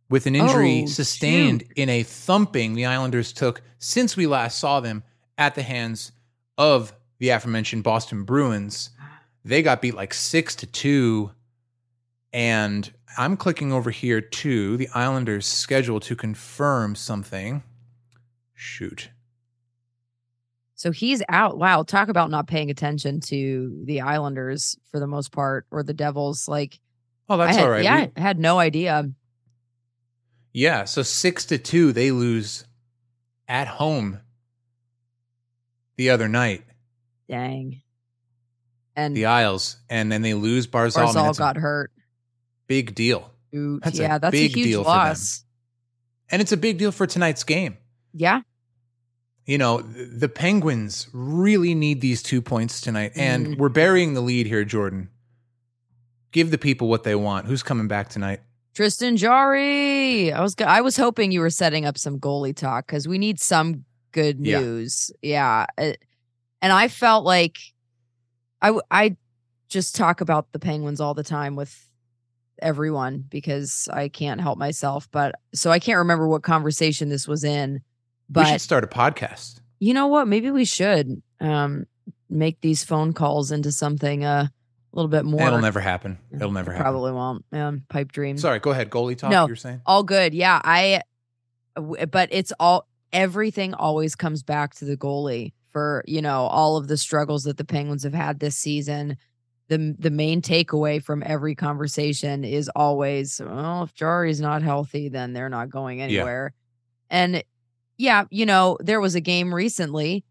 with 0.08 0.26
an 0.26 0.36
injury 0.36 0.82
Oh, 0.84 0.86
sustained 0.86 1.62
shoot. 1.62 1.72
in 1.76 1.88
a 1.88 2.02
thumping 2.04 2.74
the 2.74 2.86
Islanders 2.86 3.32
took 3.32 3.62
since 3.78 4.16
we 4.16 4.26
last 4.26 4.58
saw 4.58 4.80
them 4.80 5.02
at 5.36 5.54
the 5.56 5.62
hands 5.62 6.12
of 6.56 6.92
the 7.18 7.30
aforementioned 7.30 7.82
Boston 7.82 8.22
Bruins. 8.24 8.90
They 9.44 9.62
got 9.62 9.82
beat 9.82 9.94
like 9.94 10.14
six 10.14 10.54
to 10.56 10.66
two. 10.66 11.32
And 12.32 12.92
I'm 13.16 13.36
clicking 13.36 13.72
over 13.72 13.90
here 13.90 14.20
to 14.20 14.76
the 14.76 14.88
Islanders' 14.94 15.46
schedule 15.46 16.00
to 16.00 16.16
confirm 16.16 16.94
something. 16.94 17.62
Shoot. 18.54 19.10
So 20.74 20.90
he's 20.90 21.22
out. 21.28 21.56
Wow, 21.58 21.82
talk 21.82 22.08
about 22.08 22.30
not 22.30 22.46
paying 22.46 22.70
attention 22.70 23.20
to 23.20 23.82
the 23.84 24.00
Islanders 24.02 24.76
for 24.90 24.98
the 25.00 25.06
most 25.06 25.32
part, 25.32 25.66
or 25.70 25.82
the 25.82 25.94
Devils. 25.94 26.48
Like, 26.48 26.78
Oh, 27.28 27.36
that's 27.38 27.56
had, 27.56 27.64
all 27.64 27.70
right. 27.70 27.84
Yeah, 27.84 28.04
We- 28.06 28.12
I 28.16 28.20
had 28.20 28.38
no 28.38 28.58
idea. 28.58 29.10
yeah. 30.52 30.84
So 30.84 31.02
six 31.02 31.46
to 31.46 31.58
two, 31.58 31.92
they 31.92 32.10
lose 32.10 32.64
at 33.48 33.66
home 33.66 34.20
the 35.96 36.10
other 36.10 36.28
night, 36.28 36.64
Dang. 37.28 37.80
And 38.96 39.16
the 39.16 39.26
Isles, 39.26 39.76
and 39.88 40.10
then 40.12 40.22
they 40.22 40.34
lose 40.34 40.66
Barzal. 40.66 41.06
Barzal 41.12 41.36
got 41.38 41.56
hurt. 41.56 41.90
big 42.66 42.94
deal. 42.94 43.30
That's 43.52 43.98
a 43.98 44.02
yeah, 44.02 44.18
that's 44.18 44.34
a 44.34 44.38
huge 44.48 44.52
deal 44.52 44.84
for 44.84 44.90
them. 44.90 44.98
loss. 45.08 45.44
And 46.30 46.42
it's 46.42 46.52
a 46.52 46.56
big 46.56 46.78
deal 46.78 46.92
for 46.92 47.06
tonight's 47.06 47.44
game. 47.44 47.76
Yeah. 48.14 48.40
you 49.46 49.58
know, 49.58 49.82
the 49.82 50.28
Penguins 50.30 51.08
really 51.12 51.74
need 51.74 52.00
these 52.00 52.22
two 52.22 52.40
points 52.40 52.80
tonight. 52.80 53.12
And 53.14 53.46
Mhm. 53.48 53.58
we're 53.58 53.68
burying 53.68 54.14
the 54.14 54.22
lead 54.22 54.46
here, 54.46 54.64
Jordan. 54.64 55.10
Give 56.32 56.50
the 56.50 56.56
people 56.56 56.88
what 56.88 57.02
they 57.04 57.14
want. 57.14 57.46
Who's 57.46 57.62
coming 57.62 57.86
back 57.86 58.08
tonight? 58.08 58.40
Tristan 58.74 59.18
Jarry. 59.18 60.32
I 60.32 60.40
was 60.40 60.54
I 60.64 60.80
was 60.80 60.96
hoping 60.96 61.30
you 61.30 61.40
were 61.40 61.50
setting 61.50 61.84
up 61.84 61.98
some 61.98 62.18
goalie 62.18 62.56
talk 62.56 62.86
because 62.86 63.06
we 63.06 63.18
need 63.18 63.38
some 63.38 63.84
good 64.12 64.40
news. 64.40 65.10
Yeah. 65.20 65.66
It- 65.76 66.02
and 66.62 66.72
I 66.72 66.88
felt 66.88 67.24
like 67.26 67.58
I 68.62 68.72
I 68.90 69.16
just 69.68 69.94
talk 69.94 70.22
about 70.22 70.52
the 70.52 70.58
Penguins 70.58 71.00
all 71.02 71.12
the 71.14 71.22
time 71.22 71.54
with 71.54 71.86
everyone 72.62 73.24
because 73.28 73.88
I 73.92 74.08
can't 74.08 74.40
help 74.40 74.56
myself. 74.58 75.06
But 75.12 75.34
so 75.54 75.70
I 75.70 75.78
can't 75.78 75.98
remember 75.98 76.26
what 76.26 76.42
conversation 76.42 77.10
this 77.10 77.28
was 77.28 77.44
in. 77.44 77.82
We 78.32 78.44
should 78.46 78.60
start 78.60 78.84
a 78.84 78.86
podcast. 78.86 79.60
you 79.80 79.94
know 79.94 80.06
what? 80.06 80.28
Maybe 80.28 80.50
we 80.50 80.64
should 80.64 81.22
um 81.40 81.86
make 82.30 82.60
these 82.60 82.84
phone 82.84 83.12
calls 83.12 83.50
into 83.52 83.70
something 83.70 84.24
uh, 84.24 84.48
a 84.48 84.96
little 84.96 85.08
bit 85.10 85.24
more. 85.24 85.46
It'll 85.46 85.60
never 85.60 85.80
happen. 85.80 86.18
It'll 86.32 86.50
never 86.52 86.72
happen. 86.72 86.82
Probably 86.84 87.12
won't. 87.12 87.44
Um, 87.52 87.82
pipe 87.88 88.10
dream. 88.12 88.38
Sorry, 88.38 88.58
go 88.60 88.70
ahead. 88.70 88.90
Goalie 88.90 89.16
talk, 89.16 89.30
No. 89.30 89.46
you're 89.46 89.56
saying? 89.56 89.80
all 89.86 90.02
good 90.02 90.34
yeah 90.34 90.60
I. 90.64 91.02
but 92.10 92.28
it's 92.32 92.52
all 92.60 92.86
everything 93.12 93.74
always 93.74 94.14
comes 94.14 94.42
back 94.42 94.74
to 94.74 94.84
the 94.84 94.96
goalie 94.96 95.52
for 95.70 96.02
you 96.06 96.22
know 96.22 96.42
all 96.46 96.76
of 96.76 96.88
the 96.88 96.96
struggles 96.96 97.44
that 97.44 97.56
the 97.56 97.64
penguins 97.64 98.04
have 98.04 98.14
had 98.14 98.38
this 98.40 98.56
season 98.56 99.16
the 99.68 99.94
the 99.98 100.10
main 100.10 100.40
takeaway 100.42 101.02
from 101.02 101.22
every 101.26 101.54
conversation 101.54 102.44
is 102.44 102.68
always 102.76 103.40
well 103.44 103.84
if 103.84 103.94
Jarry's 103.94 104.40
not 104.40 104.62
healthy 104.62 105.08
then 105.08 105.32
they're 105.32 105.48
not 105.48 105.68
going 105.70 106.00
anywhere 106.00 106.52
and 107.10 107.42
yeah 107.96 108.24
you 108.30 108.44
know 108.46 108.76
there 108.80 109.00
was 109.00 109.14
a 109.14 109.20
game 109.20 109.54
recently 109.54 110.24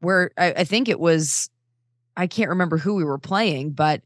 where 0.00 0.30
I, 0.36 0.52
I 0.58 0.64
think 0.64 0.88
it 0.88 1.00
was 1.00 1.48
i 2.16 2.26
can't 2.26 2.50
remember 2.50 2.78
who 2.78 2.94
we 2.94 3.04
were 3.04 3.18
playing 3.18 3.70
but 3.70 4.02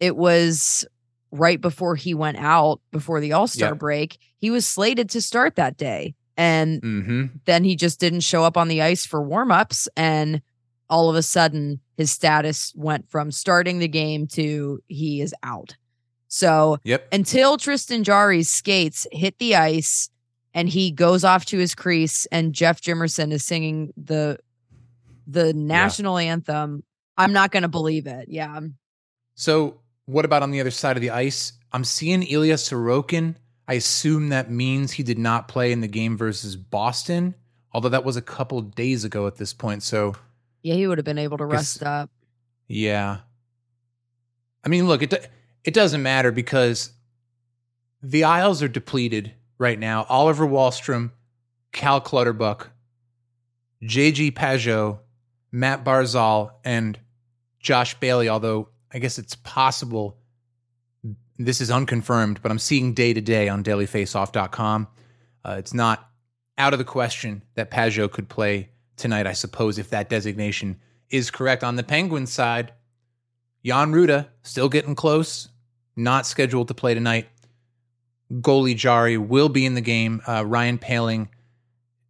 it 0.00 0.16
was 0.16 0.84
right 1.32 1.60
before 1.60 1.94
he 1.96 2.14
went 2.14 2.38
out 2.38 2.80
before 2.90 3.20
the 3.20 3.32
all-star 3.32 3.70
Yep. 3.70 3.78
break 3.78 4.18
he 4.38 4.50
was 4.50 4.66
slated 4.66 5.08
to 5.10 5.20
start 5.20 5.56
that 5.56 5.76
day 5.76 6.14
and 6.36 6.80
Mm-hmm. 6.82 7.24
then 7.44 7.64
he 7.64 7.76
just 7.76 8.00
didn't 8.00 8.20
show 8.20 8.44
up 8.44 8.56
on 8.56 8.68
the 8.68 8.82
ice 8.82 9.04
for 9.06 9.22
warm-ups 9.22 9.88
and 9.96 10.40
all 10.88 11.08
of 11.10 11.16
a 11.16 11.22
sudden 11.22 11.80
his 11.96 12.10
status 12.10 12.72
went 12.74 13.08
from 13.08 13.30
starting 13.30 13.78
the 13.78 13.88
game 13.88 14.26
to 14.28 14.80
he 14.88 15.20
is 15.20 15.34
out 15.42 15.76
so 16.28 16.78
Yep. 16.84 17.08
until 17.12 17.56
Tristan 17.56 18.02
Jarry's 18.04 18.48
skates 18.50 19.06
hit 19.12 19.38
the 19.38 19.54
ice 19.56 20.10
and 20.54 20.68
he 20.68 20.90
goes 20.90 21.24
off 21.24 21.44
to 21.46 21.58
his 21.58 21.74
crease 21.74 22.26
and 22.26 22.52
Jeff 22.52 22.80
Jimerson 22.80 23.32
is 23.32 23.44
singing 23.44 23.92
the 23.96 24.38
the 25.26 25.52
national 25.54 26.18
anthem, 26.18 26.82
I'm 27.16 27.32
not 27.32 27.52
going 27.52 27.62
to 27.62 27.68
believe 27.68 28.06
it. 28.06 28.28
Yeah. 28.28 28.60
So, 29.34 29.80
what 30.06 30.24
about 30.24 30.42
on 30.42 30.50
the 30.50 30.60
other 30.60 30.70
side 30.70 30.96
of 30.96 31.02
the 31.02 31.10
ice? 31.10 31.52
I'm 31.72 31.84
seeing 31.84 32.22
Ilya 32.22 32.54
Sorokin. 32.56 33.36
I 33.68 33.74
assume 33.74 34.30
that 34.30 34.50
means 34.50 34.92
he 34.92 35.04
did 35.04 35.18
not 35.18 35.46
play 35.46 35.70
in 35.70 35.80
the 35.80 35.88
game 35.88 36.16
versus 36.16 36.56
Boston, 36.56 37.36
although 37.72 37.90
that 37.90 38.04
was 38.04 38.16
a 38.16 38.22
couple 38.22 38.60
days 38.60 39.04
ago 39.04 39.28
at 39.28 39.36
this 39.36 39.52
point. 39.52 39.84
So, 39.84 40.16
Yeah, 40.62 40.74
he 40.74 40.88
would 40.88 40.98
have 40.98 41.04
been 41.04 41.18
able 41.18 41.38
to 41.38 41.44
rest 41.44 41.82
up. 41.84 42.10
Yeah. 42.66 43.18
I 44.64 44.68
mean, 44.68 44.88
look, 44.88 45.02
it 45.02 45.30
it 45.64 45.74
doesn't 45.74 46.02
matter 46.02 46.32
because 46.32 46.90
the 48.02 48.24
Isles 48.24 48.62
are 48.62 48.68
depleted 48.68 49.32
right 49.60 49.78
now. 49.78 50.06
Oliver 50.08 50.46
Wahlstrom, 50.46 51.12
Cal 51.70 52.00
Clutterbuck, 52.00 52.70
JG 53.84 54.32
Pageau, 54.32 54.98
Matt 55.52 55.84
Barzal, 55.84 56.50
and 56.64 56.98
Josh 57.60 57.94
Bailey. 58.00 58.28
Although 58.28 58.70
I 58.92 58.98
guess 58.98 59.18
it's 59.18 59.36
possible 59.36 60.16
this 61.38 61.60
is 61.60 61.70
unconfirmed, 61.70 62.42
but 62.42 62.50
I'm 62.50 62.58
seeing 62.58 62.92
day 62.92 63.14
to 63.14 63.20
day 63.20 63.48
on 63.48 63.64
dailyfaceoff.com. 63.64 64.88
Uh, 65.42 65.56
it's 65.58 65.72
not 65.72 66.10
out 66.58 66.74
of 66.74 66.78
the 66.78 66.84
question 66.84 67.42
that 67.54 67.70
Pageau 67.70 68.10
could 68.10 68.28
play 68.28 68.68
tonight, 68.96 69.26
I 69.26 69.32
suppose, 69.32 69.78
if 69.78 69.88
that 69.90 70.10
designation 70.10 70.78
is 71.08 71.30
correct. 71.30 71.64
On 71.64 71.76
the 71.76 71.82
Penguins 71.82 72.30
side, 72.30 72.72
Jan 73.64 73.92
Rutta 73.92 74.28
still 74.42 74.68
getting 74.68 74.94
close, 74.94 75.48
not 75.96 76.26
scheduled 76.26 76.68
to 76.68 76.74
play 76.74 76.92
tonight. 76.92 77.28
Goalie 78.32 78.76
Jarry 78.76 79.18
will 79.18 79.48
be 79.48 79.66
in 79.66 79.74
the 79.74 79.80
game. 79.80 80.20
Uh, 80.26 80.44
Ryan 80.46 80.78
Poehling, 80.78 81.28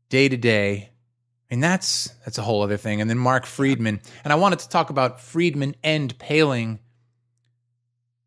day 0.08 0.28
to 0.28 0.36
day. 0.36 0.90
And 1.52 1.62
that's 1.62 2.08
that's 2.24 2.38
a 2.38 2.42
whole 2.42 2.62
other 2.62 2.76
thing. 2.76 3.00
And 3.00 3.10
then 3.10 3.18
Mark 3.18 3.44
Friedman. 3.46 4.00
And 4.22 4.32
I 4.32 4.36
wanted 4.36 4.60
to 4.60 4.68
talk 4.68 4.90
about 4.90 5.20
Friedman 5.20 5.74
and 5.82 6.16
Poehling 6.18 6.78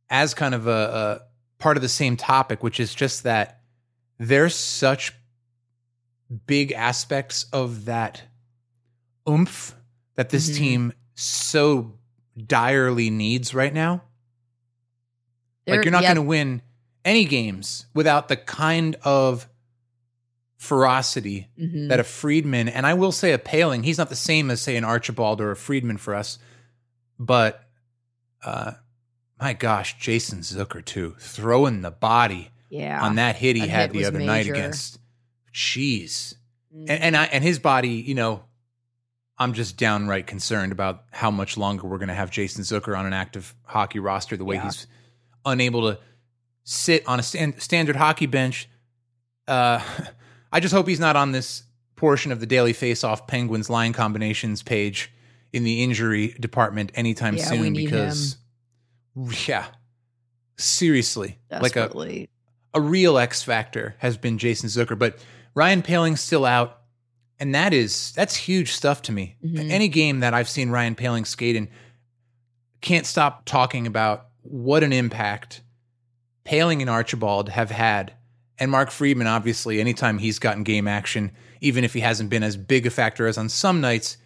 as 0.10 0.34
kind 0.34 0.54
of 0.54 0.68
a, 0.68 1.22
a 1.22 1.22
part 1.62 1.78
of 1.78 1.82
the 1.84 1.90
same 1.90 2.18
topic, 2.18 2.62
which 2.64 2.80
is 2.80 2.94
just 2.94 3.24
that 3.24 3.62
there's 4.18 4.56
such 4.56 5.14
big 6.48 6.72
aspects 6.74 7.46
of 7.54 7.86
that 7.86 8.24
oomph 9.30 9.74
that 10.16 10.30
this 10.30 10.50
Mhm. 10.50 10.56
team 10.58 10.94
so 11.16 11.94
direly 12.46 13.10
needs 13.10 13.54
right 13.54 13.74
now. 13.74 14.04
They're- 15.66 15.78
like 15.78 15.86
you're 15.86 15.92
not 15.92 16.04
yeah, 16.04 16.10
going 16.10 16.26
to 16.26 16.30
win 16.30 16.62
any 17.06 17.26
games 17.26 17.86
without 17.94 18.28
the 18.28 18.36
kind 18.38 18.96
of 19.04 19.48
ferocity 20.58 21.50
mhm. 21.60 21.90
that 21.90 22.00
a 22.00 22.04
Friedman 22.04 22.70
and 22.70 22.86
I 22.86 22.94
will 22.94 23.12
say 23.12 23.34
a 23.34 23.38
Poehling, 23.38 23.84
he's 23.84 23.98
not 23.98 24.10
the 24.10 24.16
same 24.16 24.50
as 24.50 24.62
say 24.62 24.78
an 24.78 24.86
Archibald 24.86 25.42
or 25.42 25.52
a 25.52 25.56
Friedman 25.56 25.98
for 25.98 26.16
us, 26.16 26.40
but 27.20 27.62
uh 28.44 28.74
my 29.40 29.54
gosh, 29.54 29.98
Jason 30.00 30.40
Zucker 30.40 30.84
too, 30.84 31.16
throwing 31.20 31.82
the 31.82 31.92
body 31.92 32.50
yeah. 32.70 33.04
on 33.04 33.16
that 33.16 33.36
hit 33.36 33.56
he 33.58 33.62
That 33.64 33.70
had 33.70 33.92
hit 33.92 34.00
the 34.00 34.06
other 34.08 34.20
night 34.20 34.48
against. 34.48 35.00
Jeez, 35.54 36.36
Mhm. 36.74 36.86
and 36.90 37.04
and, 37.04 37.18
I, 37.18 37.26
and 37.26 37.44
his 37.44 37.60
body, 37.60 37.90
you 37.90 38.16
know, 38.16 38.44
I'm 39.38 39.54
just 39.54 39.76
downright 39.78 40.28
concerned 40.28 40.72
about 40.72 41.04
how 41.12 41.30
much 41.30 41.58
longer 41.58 41.88
we're 41.88 41.98
going 41.98 42.08
to 42.08 42.14
have 42.14 42.32
Jason 42.32 42.64
Zucker 42.64 42.98
on 42.98 43.06
an 43.06 43.14
active 43.14 43.54
hockey 43.64 44.00
roster. 44.00 44.38
The 44.38 44.46
way 44.46 44.56
Yeah. 44.56 44.64
he's 44.66 44.88
unable 45.46 45.92
to 45.92 46.00
sit 46.64 47.08
on 47.08 47.20
a 47.20 47.24
stand, 47.24 47.62
standard 47.62 47.96
hockey 47.96 48.26
bench. 48.26 48.70
Uh, 49.48 49.82
I 50.52 50.60
just 50.60 50.74
hope 50.74 50.88
he's 50.88 51.00
not 51.00 51.16
on 51.16 51.32
this 51.32 51.64
portion 51.96 52.32
of 52.32 52.40
the 52.40 52.46
Daily 52.46 52.74
Face-Off 52.74 53.28
Penguins 53.28 53.70
line 53.70 53.94
combinations 53.94 54.62
page 54.62 55.12
in 55.52 55.64
the 55.64 55.84
injury 55.84 56.36
department 56.40 56.92
anytime 56.96 57.36
Yeah, 57.38 57.52
we 57.52 57.58
soon 57.58 57.74
need 57.74 57.86
because, 57.86 58.38
yeah, 59.48 59.68
seriously, 60.58 61.40
like 61.50 61.76
a 61.76 62.28
a 62.74 62.82
real 62.82 63.18
X 63.18 63.44
factor 63.44 63.96
has 64.00 64.18
been 64.18 64.38
Jason 64.38 64.68
Zucker, 64.70 64.98
but 64.98 65.18
Ryan 65.56 65.82
Poehling's 65.82 66.22
still 66.22 66.46
out. 66.46 66.80
And 67.40 67.54
that 67.56 67.74
is 67.74 68.14
that's 68.14 68.36
huge 68.36 68.72
stuff 68.72 69.02
to 69.04 69.12
me. 69.12 69.36
Mhm. 69.44 69.70
Any 69.70 69.88
game 69.90 70.22
that 70.22 70.34
I've 70.34 70.48
seen 70.48 70.70
Ryan 70.70 70.96
Poehling 70.96 71.28
skate 71.28 71.56
in 71.56 71.68
can't 72.80 73.06
stop 73.06 73.44
talking 73.46 73.86
about 73.88 74.28
what 74.44 74.84
an 74.84 74.94
impact 74.94 75.62
Poehling 76.46 76.82
and 76.82 76.90
Archibald 76.90 77.50
have 77.50 77.72
had. 77.72 78.14
And 78.60 78.70
Mark 78.70 78.92
Friedman, 78.92 79.28
obviously, 79.28 79.80
anytime 79.80 80.20
he's 80.20 80.40
gotten 80.40 80.64
game 80.64 80.88
action, 80.88 81.32
even 81.62 81.84
if 81.84 81.94
he 81.94 82.02
hasn't 82.02 82.30
been 82.30 82.44
as 82.44 82.56
big 82.58 82.86
a 82.86 82.90
factor 82.90 83.26
as 83.28 83.38
on 83.38 83.50
some 83.50 83.82
nights, 83.82 84.18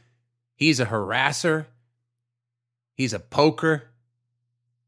he's 0.55 0.79
a 0.79 0.85
harasser. 0.85 1.67
He's 2.93 3.13
a 3.13 3.19
poker. 3.19 3.89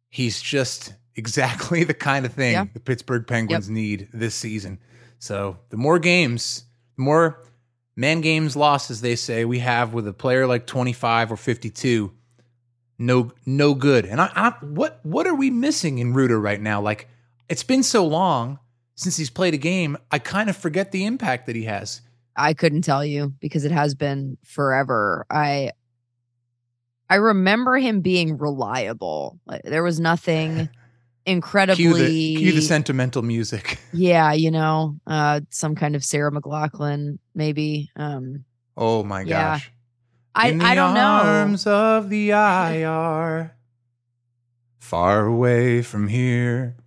He's 0.10 0.42
just 0.42 0.94
exactly 1.16 1.84
the 1.86 1.94
kind 1.94 2.26
of 2.26 2.34
thing 2.34 2.54
Yeah. 2.54 2.66
the 2.74 2.80
Pittsburgh 2.80 3.26
Penguins 3.28 3.70
need 3.70 4.10
this 4.14 4.36
season. 4.36 4.80
So 5.20 5.58
the 5.70 5.78
more 5.78 6.00
games, 6.00 6.64
the 6.98 7.04
more 7.04 7.44
man 7.96 8.22
games 8.22 8.56
lost, 8.56 8.90
as 8.90 9.02
they 9.02 9.16
say, 9.16 9.46
we 9.46 9.60
have 9.60 9.94
with 9.94 10.08
a 10.08 10.14
player 10.14 10.48
like 10.48 10.66
25 10.66 11.32
or 11.32 11.38
52, 11.38 12.12
no 12.98 13.32
no 13.46 13.74
good. 13.74 14.06
And 14.06 14.20
I, 14.20 14.32
I 14.36 14.50
what 14.66 15.00
what 15.04 15.28
are 15.28 15.36
we 15.36 15.50
missing 15.50 16.00
in 16.00 16.14
Rutta 16.14 16.42
right 16.42 16.60
now? 16.60 16.82
Like 16.82 17.08
it's 17.50 17.64
been 17.64 17.84
so 17.84 18.06
long 18.06 18.60
since 18.96 19.18
he's 19.18 19.30
played 19.30 19.54
a 19.54 19.58
game, 19.58 19.98
I 20.12 20.20
kind 20.20 20.50
of 20.50 20.58
forget 20.58 20.92
the 20.92 21.06
impact 21.06 21.46
that 21.48 21.56
he 21.56 21.64
has. 21.64 22.02
I 22.36 22.54
couldn't 22.54 22.82
tell 22.84 23.04
you 23.04 23.34
because 23.40 23.66
it 23.66 23.72
has 23.72 23.96
been 23.96 24.38
forever. 24.46 25.26
I 25.30 25.72
I 27.10 27.16
remember 27.16 27.78
him 27.78 28.02
being 28.02 28.38
reliable. 28.38 29.40
Like, 29.46 29.64
there 29.64 29.84
was 29.84 30.00
nothing 30.00 30.70
incredibly 31.26 31.76
Cue 31.86 31.94
the, 31.96 32.36
cue 32.38 32.52
the 32.54 32.62
sentimental 32.62 33.22
music. 33.24 33.80
yeah, 33.94 34.32
you 34.34 34.52
know, 34.52 34.96
uh 35.08 35.42
some 35.50 35.76
kind 35.76 35.96
of 35.96 36.04
Sarah 36.04 36.32
McLachlan 36.32 37.20
maybe. 37.34 37.90
Um 37.96 38.46
Oh 38.78 39.04
my 39.04 39.22
Yeah. 39.22 39.54
gosh. 39.54 39.72
I 40.36 40.50
In 40.52 40.62
I 40.62 40.70
the 40.70 40.76
don't 40.76 40.94
know. 40.94 41.02
arms 41.02 41.66
of 41.68 42.10
the 42.10 42.30
IR, 42.32 43.56
far 44.80 45.26
away 45.26 45.82
from 45.82 46.08
here. 46.08 46.78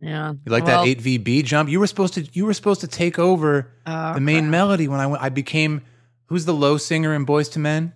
Yeah. 0.00 0.32
You 0.44 0.52
like 0.52 0.64
Well, 0.64 0.84
that 0.84 0.88
eight 0.88 1.00
VB 1.00 1.44
jump? 1.44 1.68
You 1.68 1.80
were 1.80 1.86
supposed 1.86 2.14
to. 2.14 2.26
You 2.32 2.46
were 2.46 2.54
supposed 2.54 2.80
to 2.82 2.86
take 2.86 3.18
over 3.18 3.72
oh, 3.86 4.14
the 4.14 4.20
main 4.20 4.44
crap. 4.44 4.50
melody 4.50 4.88
when 4.88 5.00
I 5.00 5.06
went. 5.06 5.22
I 5.22 5.28
became 5.28 5.82
who's 6.26 6.44
the 6.44 6.54
low 6.54 6.76
singer 6.76 7.14
in 7.14 7.26
Boyz 7.26 7.56
II 7.56 7.62
Men? 7.62 7.92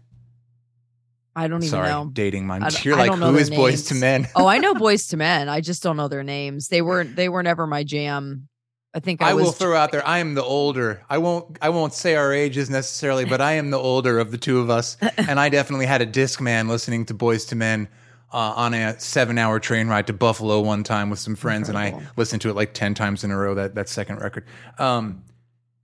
I 1.35 1.49
don't 1.49 1.63
even 1.63 1.71
Sorry, 1.71 1.89
know. 1.89 2.11
dating 2.13 2.47
don't- 2.49 2.85
You're 2.85 2.97
like 2.97 3.13
who 3.15 3.37
is 3.37 3.51
Boys 3.51 3.85
to. 3.87 3.95
Men? 3.95 4.29
oh, 4.37 4.47
I 4.47 4.59
know 4.59 4.75
Boyz 4.75 5.13
II 5.13 5.19
Men. 5.19 5.49
I 5.49 5.61
just 5.61 5.83
don't 5.83 5.97
know 5.97 6.09
their 6.09 6.25
names. 6.25 6.69
They 6.69 6.83
weren't 6.83 7.17
they 7.17 7.29
were 7.29 7.43
never 7.43 7.67
my 7.67 7.85
jam. 7.85 8.49
I 8.95 9.01
think 9.01 9.23
I, 9.23 9.31
I 9.31 9.35
was 9.35 9.45
will 9.45 9.53
throw 9.53 9.75
out 9.75 9.91
there. 9.91 10.07
I 10.07 10.19
am 10.19 10.35
the 10.35 10.43
older. 10.43 11.03
I 11.09 11.17
won't. 11.19 11.57
I 11.63 11.71
won't 11.71 11.95
say 11.95 12.15
our 12.15 12.33
ages 12.33 12.69
necessarily, 12.69 13.25
but 13.25 13.41
I 13.41 13.53
am 13.53 13.71
the 13.71 13.79
older 13.79 14.19
of 14.19 14.31
the 14.31 14.37
two 14.37 14.59
of 14.61 14.69
us, 14.69 14.99
and 15.17 15.41
I 15.41 15.49
definitely 15.49 15.87
had 15.87 16.03
a 16.03 16.07
disc 16.07 16.41
man 16.41 16.69
listening 16.69 17.07
to 17.07 17.15
Boyz 17.15 17.51
II 17.51 17.59
Men 17.59 17.89
uh, 18.33 18.55
on 18.57 18.75
a 18.75 18.99
seven-hour 18.99 19.61
train 19.61 19.89
ride 19.89 20.07
to 20.09 20.13
Buffalo 20.13 20.61
one 20.61 20.83
time 20.85 21.11
with 21.11 21.19
some 21.19 21.37
friends, 21.37 21.69
and 21.69 21.77
I 21.77 22.01
listened 22.17 22.43
to 22.43 22.51
it 22.51 22.57
like 22.57 22.75
ten 22.75 22.95
times 22.95 23.25
in 23.25 23.31
a 23.31 23.37
row. 23.37 23.55
That 23.55 23.75
that 23.75 23.89
second 23.89 24.21
record. 24.21 24.45
Um, 24.79 25.25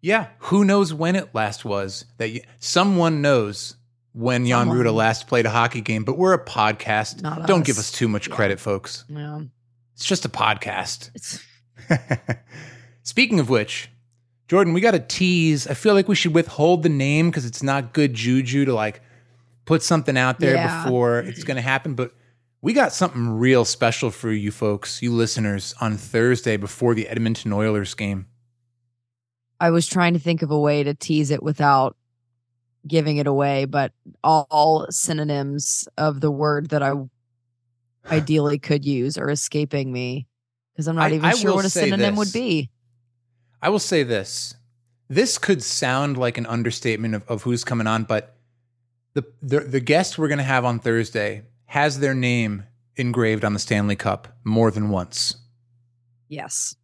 yeah, 0.00 0.28
who 0.38 0.64
knows 0.64 0.94
when 0.94 1.16
it 1.16 1.34
last 1.34 1.64
was 1.64 2.04
that 2.18 2.30
you, 2.30 2.40
someone 2.60 3.20
knows 3.20 3.74
when 4.12 4.46
Jan. 4.46 4.68
Rutta 4.68 4.94
last 4.94 5.26
played 5.26 5.44
a 5.46 5.50
hockey 5.50 5.80
game, 5.80 6.04
but 6.04 6.16
we're 6.16 6.32
a 6.34 6.44
podcast. 6.44 7.22
Not 7.22 7.46
Don't 7.46 7.60
us. 7.62 7.66
give 7.66 7.78
us 7.78 7.90
too 7.92 8.08
much 8.08 8.28
Yeah. 8.28 8.34
credit, 8.36 8.60
folks. 8.60 9.04
yeah. 9.08 9.40
It's 9.94 10.04
just 10.04 10.24
a 10.24 10.28
podcast. 10.28 11.42
Speaking 13.02 13.40
of 13.40 13.48
which, 13.48 13.90
Jordan, 14.48 14.72
we 14.72 14.80
got 14.80 14.92
to 14.92 15.00
tease. 15.00 15.66
I 15.66 15.74
feel 15.74 15.94
like 15.94 16.08
we 16.08 16.14
should 16.14 16.34
withhold 16.34 16.82
the 16.82 16.88
name 16.88 17.30
because 17.30 17.44
it's 17.44 17.62
not 17.62 17.92
good 17.92 18.14
juju 18.14 18.64
to 18.66 18.74
like 18.74 19.00
put 19.64 19.82
something 19.82 20.16
out 20.16 20.40
there 20.40 20.54
Yeah. 20.54 20.84
before 20.84 21.18
it's 21.20 21.44
going 21.44 21.56
to 21.56 21.62
happen. 21.62 21.94
But 21.94 22.14
we 22.60 22.72
got 22.72 22.92
something 22.92 23.28
real 23.38 23.64
special 23.64 24.10
for 24.10 24.32
you 24.32 24.50
folks, 24.50 25.00
you 25.02 25.12
listeners, 25.12 25.74
on 25.80 25.96
Thursday 25.96 26.56
before 26.56 26.94
the 26.94 27.08
Edmonton 27.08 27.52
Oilers 27.52 27.94
game. 27.94 28.26
I 29.60 29.70
was 29.70 29.86
trying 29.86 30.14
to 30.14 30.18
think 30.18 30.42
of 30.42 30.50
a 30.50 30.58
way 30.58 30.82
to 30.82 30.94
tease 30.94 31.30
it 31.30 31.42
without 31.42 31.96
giving 32.86 33.16
it 33.16 33.26
away, 33.26 33.64
but 33.64 33.92
all, 34.22 34.46
all 34.50 34.86
synonyms 34.90 35.88
of 35.96 36.20
the 36.20 36.30
word 36.30 36.70
that 36.70 36.82
I 36.82 36.92
ideally 38.10 38.58
could 38.58 38.84
use 38.84 39.18
are 39.18 39.30
escaping 39.30 39.92
me 39.92 40.26
because 40.72 40.88
I'm 40.88 40.96
not 40.96 41.12
I- 41.12 41.16
even 41.16 41.24
I 41.24 41.32
sure 41.34 41.54
what 41.54 41.64
a 41.64 41.70
synonym 41.70 42.14
this. 42.14 42.18
would 42.18 42.32
be. 42.32 42.70
I 43.60 43.68
will 43.70 43.80
say 43.80 44.02
this. 44.02 44.54
This 45.08 45.38
could 45.38 45.62
sound 45.62 46.16
like 46.16 46.38
an 46.38 46.46
understatement 46.46 47.14
of, 47.14 47.22
of 47.28 47.42
who's 47.42 47.64
coming 47.64 47.86
on, 47.86 48.04
but 48.04 48.36
the, 49.14 49.24
the 49.42 49.60
the 49.60 49.80
guest 49.80 50.18
we're 50.18 50.28
going 50.28 50.38
to 50.38 50.44
have 50.44 50.64
on 50.64 50.78
Thursday 50.78 51.42
has 51.68 52.00
their 52.00 52.14
name 52.14 52.64
engraved 52.96 53.44
on 53.44 53.52
the 53.52 53.58
Stanley 53.58 53.94
Cup 53.94 54.28
more 54.42 54.70
than 54.70 54.88
once. 54.88 55.36
Yes. 56.28 56.74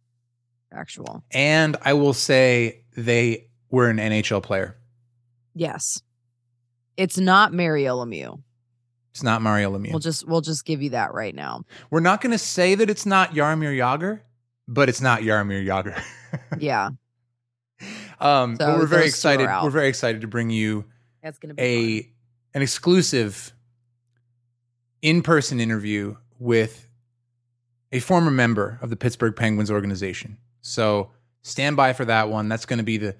Actual. 0.71 1.23
And 1.31 1.75
I 1.81 1.93
will 1.93 2.13
say 2.13 2.83
they 2.95 3.47
were 3.69 3.89
an 3.89 3.97
NHL 3.97 4.43
player. 4.43 4.77
Yes. 5.55 6.01
It's 6.97 7.17
not 7.17 7.51
Mario 7.51 8.03
Lemieux. 8.05 8.41
It's 9.11 9.23
not 9.23 9.41
Mario 9.41 9.75
Lemieux. 9.75 9.89
We'll 9.91 9.99
just 9.99 10.27
we'll 10.27 10.41
just 10.41 10.65
give 10.65 10.81
you 10.81 10.91
that 10.91 11.13
right 11.13 11.33
now. 11.33 11.63
we're 11.89 11.99
not 11.99 12.21
going 12.21 12.31
to 12.31 12.37
say 12.37 12.75
that 12.75 12.89
it's 12.89 13.05
not 13.05 13.33
Jaromir 13.33 13.75
Jagr, 13.75 14.21
but 14.67 14.87
it's 14.89 15.01
not 15.01 15.21
Jaromir 15.21 15.65
Jagr. 15.65 15.99
Yeah. 16.59 16.89
um, 18.19 18.57
So 18.57 18.65
but 18.67 18.77
we're 18.77 18.85
very 18.87 19.03
those 19.03 19.21
two 19.21 19.29
are 19.29 19.33
excited. 19.33 19.63
We're 19.63 19.69
very 19.69 19.87
excited 19.87 20.21
to 20.21 20.27
bring 20.27 20.49
you 20.49 20.85
That's 21.23 21.39
gonna 21.39 21.53
be 21.53 21.63
a 21.63 22.11
an 22.57 22.61
exclusive 22.61 23.53
in-person 25.05 25.59
interview 25.59 26.15
with 26.39 26.87
a 27.91 27.99
former 27.99 28.31
member 28.31 28.79
of 28.81 28.89
the 28.89 28.95
Pittsburgh 28.95 29.35
Penguins 29.35 29.69
organization. 29.69 30.37
So 30.61 31.11
stand 31.43 31.77
by 31.77 31.93
for 31.93 32.05
that 32.05 32.29
one. 32.29 32.49
That's 32.49 32.65
going 32.65 32.79
to 32.79 32.83
be 32.83 32.97
the 32.97 33.15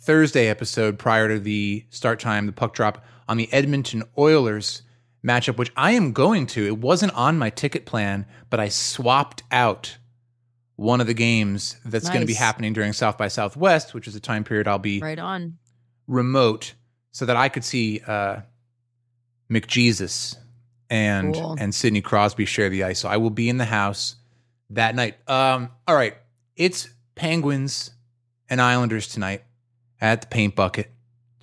Thursday 0.00 0.48
episode 0.48 0.98
prior 0.98 1.28
to 1.28 1.38
the 1.38 1.84
start 1.90 2.18
time, 2.20 2.46
the 2.46 2.52
puck 2.52 2.74
drop 2.74 3.04
on 3.28 3.36
the 3.36 3.52
Edmonton 3.52 4.02
Oilers 4.18 4.82
matchup, 5.24 5.56
which 5.58 5.72
I 5.76 5.92
am 5.92 6.12
going 6.12 6.46
to. 6.48 6.66
It 6.66 6.78
wasn't 6.78 7.12
on 7.14 7.38
my 7.38 7.50
ticket 7.50 7.86
plan, 7.86 8.26
but 8.50 8.58
I 8.60 8.68
swapped 8.68 9.42
out 9.52 9.96
one 10.76 11.00
of 11.00 11.06
the 11.06 11.14
games 11.14 11.76
that's 11.84 12.08
going 12.08 12.20
to 12.20 12.26
be 12.26 12.34
happening 12.34 12.72
during 12.72 12.92
South 12.92 13.16
by 13.18 13.28
Southwest, 13.28 13.94
which 13.94 14.06
is 14.08 14.14
a 14.14 14.20
time 14.20 14.44
period 14.44 14.68
I'll 14.68 14.78
be 14.78 15.00
right 15.00 15.18
on. 15.18 15.58
remote 16.06 16.74
so 17.10 17.26
that 17.26 17.36
I 17.36 17.48
could 17.48 17.64
see 17.64 18.00
uh, 18.06 18.40
McJesus 19.50 20.36
and 20.90 21.34
Cool. 21.34 21.56
and 21.58 21.74
Sidney 21.74 22.00
Crosby 22.00 22.44
share 22.44 22.68
the 22.70 22.84
ice. 22.84 22.98
So 23.00 23.08
I 23.08 23.16
will 23.18 23.30
be 23.30 23.48
in 23.48 23.58
the 23.58 23.64
house 23.64 24.16
that 24.70 24.94
night. 24.94 25.16
Um, 25.28 25.70
all 25.86 25.94
right, 25.94 26.14
it's 26.56 26.88
Penguins 27.14 27.90
and 28.48 28.60
Islanders 28.60 29.08
tonight 29.08 29.42
at 30.00 30.20
the 30.22 30.26
Paint 30.28 30.54
Bucket, 30.56 30.90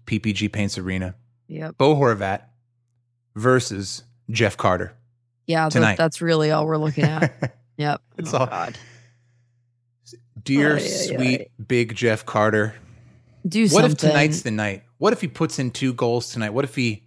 PPG 0.05 0.51
Paints 0.51 0.77
Arena. 0.77 1.15
Yep. 1.47 1.77
Bo 1.77 1.95
Horvat 1.95 2.41
versus 3.35 4.03
Jeff 4.29 4.57
Carter. 4.57 4.93
Yeah, 5.45 5.69
Tonight. 5.69 5.97
that, 5.97 6.03
that's 6.03 6.21
really 6.23 6.49
all 6.49 6.65
we're 6.65 6.77
looking 6.77 7.03
at. 7.03 7.53
Yep. 7.77 8.01
It's 8.17 8.33
oh, 8.33 8.37
all- 8.37 8.45
God. 8.47 8.77
Dear 10.43 10.75
Ay, 10.77 10.79
ay, 10.79 10.87
sweet 10.87 11.41
ay. 11.41 11.47
big 11.67 11.95
Jeff 11.95 12.25
Carter. 12.25 12.75
Do 13.47 13.61
What 13.63 13.69
something. 13.69 13.91
if 13.91 13.97
tonight's 13.97 14.41
the 14.43 14.51
night? 14.51 14.83
What 14.97 15.13
if 15.13 15.21
he 15.21 15.27
puts 15.27 15.59
in 15.59 15.71
two 15.71 15.93
goals 15.93 16.31
tonight? 16.31 16.51
What 16.51 16.63
if 16.63 16.75
he 16.75 17.03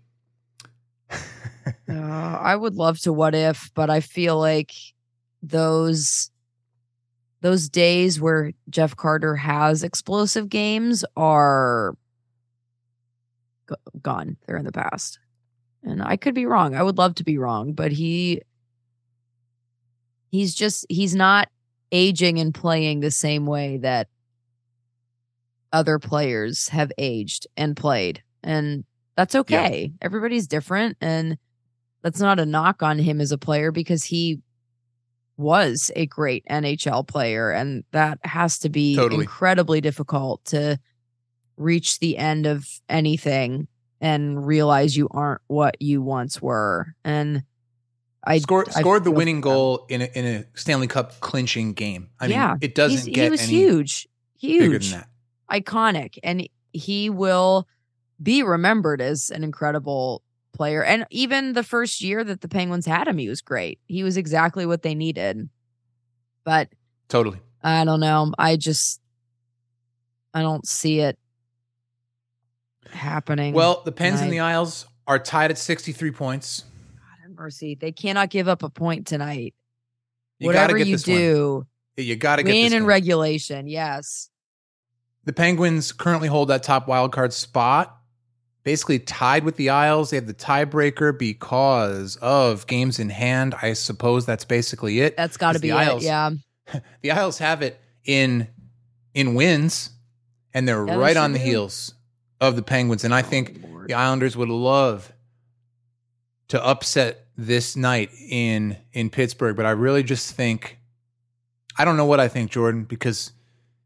Uh, 1.90 1.94
I 1.94 2.55
would 2.55 2.74
love 2.74 2.98
to 3.01 3.12
what 3.12 3.35
if, 3.35 3.70
but 3.74 3.88
I 3.88 4.01
feel 4.01 4.38
like 4.38 4.72
those 5.42 6.31
those 7.40 7.68
days 7.68 8.20
where 8.20 8.53
Jeff 8.68 8.96
Carter 8.96 9.37
has 9.37 9.85
explosive 9.85 10.48
games 10.48 11.05
are 11.16 11.94
g- 13.68 13.77
gone. 14.03 14.37
They're 14.46 14.57
in 14.57 14.64
the 14.64 14.72
past. 14.72 15.20
And 15.85 16.03
I 16.03 16.16
could 16.16 16.35
be 16.35 16.46
wrong. 16.46 16.74
I 16.74 16.83
would 16.83 16.98
love 16.98 17.14
to 17.16 17.24
be 17.24 17.38
wrong, 17.38 17.72
but 17.72 17.92
he 17.92 18.42
he's 20.31 20.55
just 20.55 20.85
he's 20.88 21.14
not 21.14 21.48
aging 21.92 22.38
and 22.38 22.53
playing 22.53 23.01
the 23.01 23.11
same 23.11 23.46
way 23.46 23.79
that 23.79 24.09
other 25.72 25.98
players 25.98 26.68
have 26.68 26.90
aged 26.98 27.46
and 27.57 27.77
played. 27.77 28.22
And 28.42 28.85
that's 29.16 29.35
okay. 29.35 29.92
Everybody's 30.03 30.46
different 30.46 30.96
and 31.01 31.38
that's 32.08 32.20
not 32.22 32.40
a 32.40 32.46
knock 32.46 32.82
on 32.82 32.98
him 32.98 33.20
as 33.20 33.32
a 33.32 33.36
player 33.38 33.70
because 33.70 34.02
he 34.02 34.40
was 35.36 35.90
a 35.94 36.06
great 36.06 36.42
NHL 36.50 37.06
player 37.06 37.50
and 37.50 37.84
that 37.92 38.18
has 38.24 38.58
to 38.60 38.70
be 38.70 38.96
Totally. 38.96 39.20
incredibly 39.24 39.82
difficult 39.82 40.42
to 40.46 40.78
reach 41.58 41.98
the 41.98 42.16
end 42.16 42.46
of 42.46 42.66
anything 42.88 43.68
and 44.00 44.46
realize 44.46 44.96
you 44.96 45.06
aren't 45.10 45.42
what 45.48 45.76
you 45.82 46.00
once 46.00 46.40
were. 46.40 46.94
And 47.04 47.42
I 48.24 48.38
scored 48.38 48.70
I 48.74 48.80
scored 48.80 49.04
the 49.04 49.10
winning 49.10 49.42
goal 49.42 49.84
in 49.90 50.00
a, 50.00 50.06
in 50.14 50.24
a 50.24 50.44
Stanley 50.54 50.86
Cup 50.86 51.20
clinching 51.20 51.74
game. 51.74 52.08
I 52.20 52.26
Yeah, 52.26 52.48
mean, 52.52 52.58
it 52.62 52.74
doesn't 52.74 53.12
get 53.12 53.24
he 53.24 53.30
was 53.30 53.40
huge, 53.42 54.08
bigger 54.40 54.64
huge, 54.64 54.90
than 54.90 55.00
that. 55.00 55.08
iconic, 55.62 56.18
and 56.22 56.48
he 56.72 57.10
will 57.10 57.68
be 58.22 58.42
remembered 58.42 59.02
as 59.02 59.30
an 59.30 59.44
incredible 59.44 60.22
player. 60.58 60.84
And 60.84 61.06
even 61.08 61.54
the 61.54 61.62
first 61.62 62.02
year 62.02 62.22
that 62.22 62.42
the 62.42 62.48
Penguins 62.48 62.84
had 62.84 63.08
him, 63.08 63.16
he 63.16 63.28
was 63.28 63.40
great. 63.40 63.78
He 63.86 64.02
was 64.02 64.18
exactly 64.18 64.66
what 64.66 64.82
they 64.82 64.94
needed. 64.94 65.48
But 66.44 66.68
totally. 67.08 67.38
I 67.62 67.84
don't 67.84 68.00
know. 68.00 68.32
I 68.38 68.56
just 68.56 69.00
I 70.34 70.42
don't 70.42 70.66
see 70.66 71.00
it 71.00 71.18
happening. 72.90 73.54
Well, 73.54 73.82
the 73.84 73.92
Pens 73.92 74.20
and 74.20 74.32
the 74.32 74.40
Isles 74.40 74.86
are 75.06 75.18
tied 75.18 75.50
at 75.50 75.58
63 75.58 76.10
points. 76.10 76.64
God 76.96 77.22
have 77.22 77.32
mercy. 77.32 77.74
They 77.74 77.92
cannot 77.92 78.30
give 78.30 78.48
up 78.48 78.62
a 78.62 78.68
point 78.68 79.06
tonight. 79.06 79.54
You 80.38 80.46
Whatever 80.46 80.76
you 80.76 80.96
do, 80.98 81.54
one. 81.96 82.06
you 82.06 82.16
got 82.16 82.36
to 82.36 82.42
get 82.42 82.52
win 82.52 82.72
in 82.72 82.84
regulation. 82.84 83.66
Yes. 83.66 84.30
The 85.24 85.32
Penguins 85.32 85.92
currently 85.92 86.28
hold 86.28 86.48
that 86.48 86.62
top 86.62 86.88
wild 86.88 87.12
card 87.12 87.32
spot, 87.32 87.97
basically 88.68 88.98
tied 88.98 89.44
with 89.44 89.57
the 89.57 89.70
Isles. 89.70 90.11
They 90.11 90.18
have 90.18 90.26
the 90.26 90.35
tiebreaker 90.35 91.18
because 91.18 92.16
of 92.16 92.66
games 92.66 92.98
in 92.98 93.09
hand. 93.09 93.54
I 93.62 93.72
suppose 93.72 94.26
that's 94.26 94.44
basically 94.44 95.00
it. 95.00 95.16
That's 95.16 95.38
got 95.38 95.54
to 95.54 95.59
be 95.59 95.72
Isles, 95.72 96.02
it. 96.02 96.09
Yeah. 96.09 96.33
the 97.00 97.12
Isles 97.12 97.38
have 97.38 97.62
it 97.62 97.81
in 98.04 98.46
in 99.14 99.35
wins, 99.35 99.88
and 100.52 100.68
they're 100.68 100.87
yeah, 100.87 100.96
right 100.96 101.16
on 101.16 101.33
the 101.33 101.38
heels 101.38 101.94
of 102.42 102.57
the 102.57 102.62
Penguins. 102.62 103.04
And 103.04 103.14
I 103.14 103.20
oh, 103.20 103.22
think 103.22 103.64
oh, 103.64 103.87
the 103.87 103.94
Islanders 103.94 104.37
would 104.37 104.50
love 104.50 105.11
to 106.48 106.62
upset 106.62 107.24
this 107.38 107.74
night 107.74 108.11
in 108.28 108.76
in 108.92 109.09
Pittsburgh, 109.09 109.57
but 109.57 109.64
I 109.64 109.70
really 109.70 110.02
just 110.02 110.35
think 110.35 110.78
I 111.78 111.87
don't 111.87 111.96
know 111.96 112.04
what 112.04 112.20
I 112.20 112.28
think, 112.28 112.50
Jordan, 112.50 112.85
because 112.85 113.33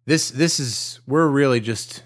this 0.06 0.32
this 0.32 0.58
is 0.58 0.98
we're 1.06 1.28
really 1.28 1.60
just 1.60 2.02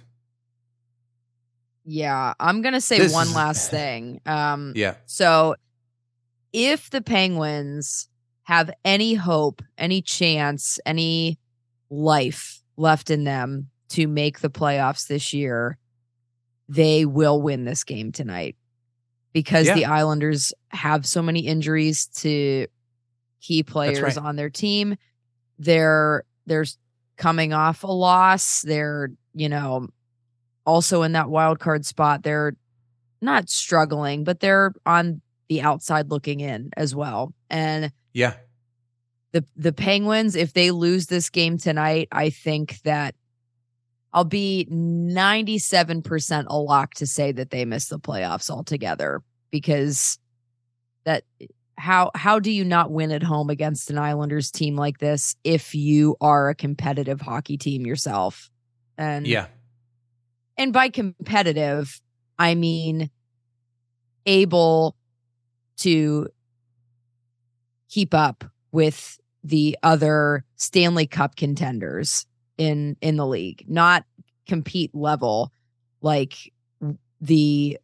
yeah, 1.87 2.35
I'm 2.41 2.63
gonna 2.63 2.81
say 2.81 2.99
one 3.09 3.29
is, 3.29 3.35
last 3.35 3.71
thing. 3.71 4.21
Um, 4.27 4.73
yeah. 4.75 4.97
So, 5.07 5.55
if 6.53 6.91
the 6.91 7.01
Penguins 7.01 8.09
have 8.43 8.71
any 8.85 9.15
hope, 9.15 9.63
any 9.79 10.03
chance, 10.03 10.81
any 10.85 11.39
life 11.89 12.61
left 12.77 13.11
in 13.11 13.23
them 13.23 13.71
to 13.91 14.09
make 14.09 14.41
the 14.41 14.51
playoffs 14.51 15.07
this 15.07 15.33
year, 15.33 15.79
they 16.69 17.05
will 17.05 17.41
win 17.41 17.65
this 17.65 17.85
game 17.85 18.11
tonight 18.11 18.57
because 19.33 19.69
yeah. 19.69 19.75
the 19.75 19.85
Islanders 19.85 20.53
have 20.71 21.07
so 21.07 21.23
many 21.23 21.41
injuries 21.41 22.07
to 22.17 22.67
key 23.41 23.63
players 23.63 24.01
right. 24.01 24.19
on 24.19 24.35
their 24.35 24.51
team. 24.51 24.97
They're 25.61 26.25
they're 26.47 26.67
coming 27.17 27.53
off 27.53 27.85
a 27.85 27.87
loss. 27.87 28.63
They're, 28.63 29.11
you 29.35 29.49
know, 29.49 29.89
also 30.67 31.03
in 31.03 31.13
that 31.13 31.31
wild 31.31 31.59
card 31.59 31.87
spot. 31.87 32.23
They're 32.23 32.57
not 33.23 33.49
struggling, 33.49 34.25
but 34.25 34.41
they're 34.41 34.73
on 34.85 35.23
the 35.49 35.63
outside 35.63 36.11
looking 36.11 36.41
in 36.41 36.71
as 36.77 36.95
well. 36.95 37.33
And 37.49 37.93
yeah. 38.13 38.35
The 39.33 39.45
the 39.57 39.73
Penguins, 39.73 40.35
if 40.35 40.53
they 40.53 40.71
lose 40.71 41.07
this 41.07 41.31
game 41.31 41.59
tonight, 41.59 42.09
I 42.11 42.31
think 42.31 42.81
that 42.83 43.15
I'll 44.13 44.25
be 44.25 44.67
97% 44.71 46.47
a 46.49 46.59
lock 46.59 46.95
to 46.95 47.07
say 47.07 47.33
that 47.33 47.51
they 47.51 47.67
miss 47.67 47.89
the 47.89 47.99
playoffs 47.99 48.49
altogether 48.49 49.23
because 49.51 50.19
that 51.05 51.25
how 51.77 52.11
how 52.15 52.39
do 52.39 52.51
you 52.51 52.65
not 52.65 52.91
win 52.91 53.13
at 53.13 53.23
home 53.23 53.51
against 53.51 53.91
an 53.91 53.99
Islanders 53.99 54.51
team 54.51 54.77
like 54.77 54.99
this 54.99 55.37
if 55.45 55.75
you 55.75 56.17
are 56.21 56.49
a 56.49 56.55
competitive 56.55 57.21
hockey 57.21 57.59
team 57.59 57.85
yourself? 57.85 58.51
And 58.97 59.27
Yeah. 59.27 59.49
And 60.59 60.73
by 60.73 60.89
competitive, 60.89 62.01
I 62.39 62.55
mean 62.55 63.11
able 64.25 64.97
to 65.79 66.29
keep 67.89 68.15
up 68.15 68.45
with 68.73 69.19
the 69.45 69.77
other 69.83 70.45
Stanley 70.57 71.07
Cup 71.07 71.37
contenders 71.37 72.27
in 72.59 72.97
in 73.01 73.17
the 73.17 73.27
league, 73.27 73.65
not 73.69 74.05
compete 74.47 74.95
level 74.95 75.53
like 76.01 76.53
the 77.21 77.79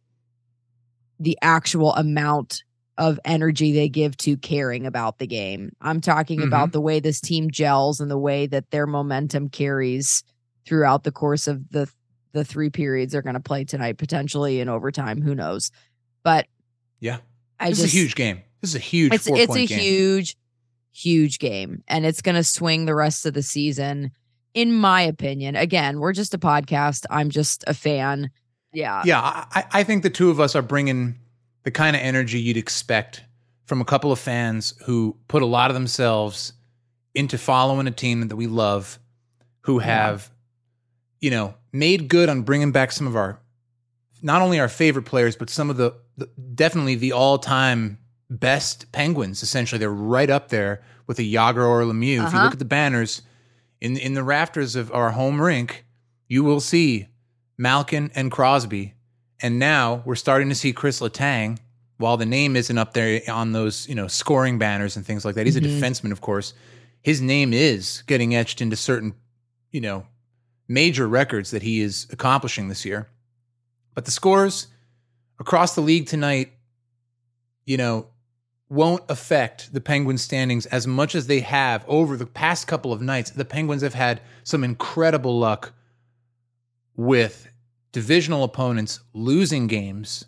the 1.19 1.37
actual 1.41 1.93
amount 1.93 2.63
of 2.97 3.19
energy 3.25 3.71
they 3.71 3.89
give 3.89 4.15
to 4.17 4.37
caring 4.37 4.85
about 4.85 5.17
the 5.17 5.27
game. 5.27 5.71
I'm 5.81 6.01
talking 6.01 6.39
mm-hmm. 6.39 6.47
about 6.47 6.71
the 6.73 6.81
way 6.81 6.99
this 6.99 7.19
team 7.19 7.49
gels 7.49 7.99
and 7.99 8.11
the 8.11 8.17
way 8.17 8.45
that 8.47 8.69
their 8.71 8.85
momentum 8.85 9.49
carries 9.49 10.23
throughout 10.65 11.03
the 11.03 11.11
course 11.11 11.47
of 11.47 11.69
the 11.71 11.89
the 12.33 12.43
three 12.43 12.69
periods 12.69 13.13
they're 13.13 13.21
going 13.21 13.35
to 13.35 13.39
play 13.39 13.63
tonight, 13.63 13.97
potentially 13.97 14.59
in 14.59 14.69
overtime. 14.69 15.21
Who 15.21 15.33
knows? 15.33 15.71
But 16.23 16.47
yeah, 16.99 17.17
I 17.59 17.69
this 17.69 17.79
just, 17.79 17.87
is 17.87 17.93
a 17.93 17.97
huge 17.97 18.15
game. 18.15 18.41
This 18.61 18.71
is 18.71 18.75
a 18.75 18.79
huge. 18.79 19.13
It's, 19.13 19.27
it's 19.27 19.55
a 19.55 19.65
game. 19.65 19.79
huge, 19.79 20.37
huge 20.91 21.39
game, 21.39 21.83
and 21.87 22.05
it's 22.05 22.21
going 22.21 22.35
to 22.35 22.43
swing 22.43 22.85
the 22.85 22.95
rest 22.95 23.25
of 23.25 23.33
the 23.33 23.43
season 23.43 24.11
in 24.53 24.73
my 24.73 25.01
opinion. 25.01 25.55
Again, 25.55 25.99
we're 25.99 26.13
just 26.13 26.33
a 26.33 26.37
podcast. 26.37 27.05
I'm 27.09 27.29
just 27.29 27.63
a 27.67 27.73
fan. 27.73 28.29
Yeah. 28.71 29.01
Yeah. 29.05 29.19
I, 29.21 29.65
I 29.71 29.83
think 29.83 30.03
the 30.03 30.09
two 30.09 30.29
of 30.29 30.39
us 30.39 30.55
are 30.55 30.61
bringing 30.61 31.19
the 31.63 31.71
kind 31.71 31.95
of 31.95 32.01
energy 32.01 32.39
you'd 32.39 32.57
expect 32.57 33.23
from 33.65 33.81
a 33.81 33.85
couple 33.85 34.11
of 34.11 34.19
fans 34.19 34.73
who 34.85 35.17
put 35.27 35.41
a 35.41 35.45
lot 35.45 35.69
of 35.69 35.73
themselves 35.73 36.53
into 37.15 37.37
following 37.37 37.87
a 37.87 37.91
team 37.91 38.27
that 38.27 38.35
we 38.35 38.47
love, 38.47 38.99
who 39.61 39.79
have. 39.79 40.29
You 41.23 41.29
know, 41.29 41.55
made 41.71 42.09
good 42.09 42.27
on 42.27 42.41
bringing 42.41 42.73
back 42.73 42.91
some 42.91 43.07
of 43.07 43.15
our, 43.15 43.39
not 44.21 44.41
only 44.41 44.59
our 44.59 44.67
favorite 44.67 45.05
players, 45.05 45.37
but 45.37 45.49
some 45.49 45.69
of 45.69 45.77
the, 45.77 45.93
the 46.17 46.29
definitely 46.53 46.95
the 46.95 47.13
all 47.13 47.37
time 47.37 47.97
best 48.29 48.91
Penguins. 48.91 49.41
Essentially, 49.41 49.79
they're 49.79 49.89
right 49.89 50.29
up 50.29 50.49
there 50.49 50.83
with 51.07 51.17
a 51.19 51.21
Jagr 51.21 51.65
or 51.65 51.83
Lemieux. 51.83 52.19
Uh-huh. 52.19 52.27
If 52.27 52.33
you 52.33 52.37
uh-huh. 52.37 52.43
look 52.43 52.53
at 52.53 52.59
the 52.59 52.65
banners, 52.65 53.21
in 53.79 53.95
in 53.95 54.15
the 54.15 54.23
rafters 54.23 54.75
of 54.75 54.91
our 54.91 55.11
home 55.11 55.41
rink, 55.41 55.85
you 56.27 56.43
will 56.43 56.59
see 56.59 57.07
Malkin 57.57 58.11
and 58.15 58.29
Crosby. 58.29 58.93
And 59.41 59.57
now 59.57 60.03
we're 60.05 60.15
starting 60.15 60.49
to 60.49 60.55
see 60.55 60.73
Chris 60.73 60.99
Letang. 60.99 61.57
While 61.99 62.17
the 62.17 62.25
name 62.25 62.57
isn't 62.57 62.77
up 62.77 62.93
there 62.93 63.21
on 63.29 63.53
those, 63.53 63.87
you 63.87 63.95
know, 63.95 64.07
scoring 64.07 64.59
banners 64.59 64.97
and 64.97 65.05
things 65.05 65.23
like 65.23 65.35
that, 65.35 65.45
he's 65.45 65.55
mm-hmm. 65.55 65.65
a 65.67 65.87
defenseman, 65.87 66.11
of 66.11 66.19
course. 66.19 66.53
His 67.01 67.21
name 67.21 67.53
is 67.53 68.03
getting 68.07 68.35
etched 68.35 68.59
into 68.59 68.75
certain, 68.75 69.13
you 69.71 69.79
know, 69.79 70.05
major 70.67 71.07
records 71.07 71.51
that 71.51 71.61
he 71.61 71.81
is 71.81 72.07
accomplishing 72.11 72.67
this 72.67 72.85
year. 72.85 73.09
But 73.93 74.05
the 74.05 74.11
scores 74.11 74.67
across 75.39 75.75
the 75.75 75.81
league 75.81 76.07
tonight, 76.07 76.53
you 77.65 77.77
know, 77.77 78.07
won't 78.69 79.03
affect 79.09 79.71
the 79.73 79.81
Penguins' 79.81 80.21
standings 80.21 80.65
as 80.67 80.87
much 80.87 81.13
as 81.13 81.27
they 81.27 81.41
have 81.41 81.85
over 81.87 82.17
the 82.17 82.25
past 82.25 82.67
couple 82.67 82.91
of 82.91 83.01
nights. 83.01 83.29
The 83.29 83.45
Penguins 83.45 83.83
have 83.83 83.93
had 83.93 84.21
some 84.43 84.63
incredible 84.63 85.37
luck 85.37 85.73
with 86.95 87.47
divisional 87.91 88.43
opponents 88.43 88.99
losing 89.13 89.67
games 89.67 90.25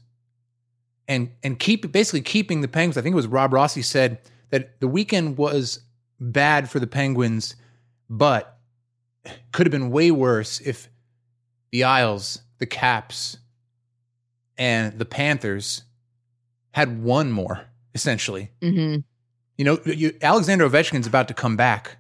and 1.08 1.32
and 1.44 1.60
keep 1.60 1.92
basically 1.92 2.22
keeping 2.22 2.62
the 2.62 2.68
Penguins. 2.68 2.98
I 2.98 3.02
think 3.02 3.14
it 3.14 3.16
was 3.16 3.28
Rob 3.28 3.54
Rossi 3.54 3.82
said 3.82 4.20
that 4.50 4.80
the 4.80 4.88
weekend 4.88 5.38
was 5.38 5.80
bad 6.20 6.70
for 6.70 6.80
the 6.80 6.88
Penguins, 6.88 7.56
but 8.10 8.55
could 9.52 9.66
have 9.66 9.72
been 9.72 9.92
way 9.92 10.12
worse 10.12 10.60
if 10.62 10.90
the 11.72 11.84
Isles, 11.84 12.42
the 12.60 12.66
Caps, 12.66 13.38
and 14.58 14.98
the 14.98 15.06
Panthers 15.06 15.84
had 16.72 17.04
won 17.04 17.32
more 17.32 17.68
essentially. 17.96 18.52
Mm-hmm. 18.62 19.00
You 19.58 19.66
know, 19.66 19.80
you, 19.86 20.14
Alexander 20.22 20.70
Ovechkin's 20.70 21.08
about 21.08 21.30
to 21.30 21.34
come 21.34 21.56
back 21.56 21.98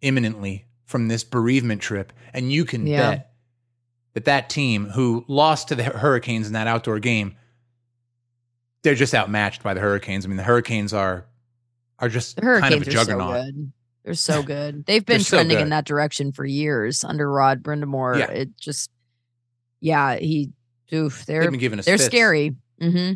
imminently 0.00 0.64
from 0.86 1.08
this 1.08 1.22
bereavement 1.22 1.82
trip, 1.82 2.12
and 2.32 2.50
you 2.50 2.64
can 2.64 2.86
yeah. 2.86 3.10
bet 3.10 3.32
that 4.14 4.24
that 4.24 4.50
team 4.50 4.86
who 4.86 5.24
lost 5.28 5.68
to 5.68 5.74
the 5.74 5.84
Hurricanes 5.84 6.46
in 6.46 6.54
that 6.54 6.66
outdoor 6.66 6.98
game, 6.98 7.36
they're 8.82 8.94
just 8.94 9.14
outmatched 9.14 9.62
by 9.62 9.74
the 9.74 9.80
Hurricanes. 9.80 10.24
I 10.24 10.28
mean, 10.28 10.38
the 10.38 10.42
Hurricanes 10.42 10.94
are 10.94 11.26
are 11.98 12.08
just 12.08 12.40
kind 12.40 12.74
of 12.74 12.82
a 12.82 12.84
juggernaut. 12.84 13.46
So 13.46 13.52
they're 14.06 14.14
so 14.14 14.42
good. 14.42 14.86
They've 14.86 15.04
been 15.04 15.22
trending 15.22 15.58
so 15.58 15.62
in 15.62 15.68
that 15.68 15.84
direction 15.84 16.32
for 16.32 16.46
years 16.46 17.04
under 17.04 17.30
Rod 17.30 17.62
Brind'Amour. 17.62 18.18
Yeah. 18.18 18.30
It 18.30 18.56
just, 18.56 18.88
yeah, 19.80 20.16
he, 20.16 20.52
oof, 20.94 21.26
they're 21.26 21.50
they're 21.50 21.82
fits. 21.82 22.04
scary. 22.06 22.54
Mm-hmm 22.80 23.14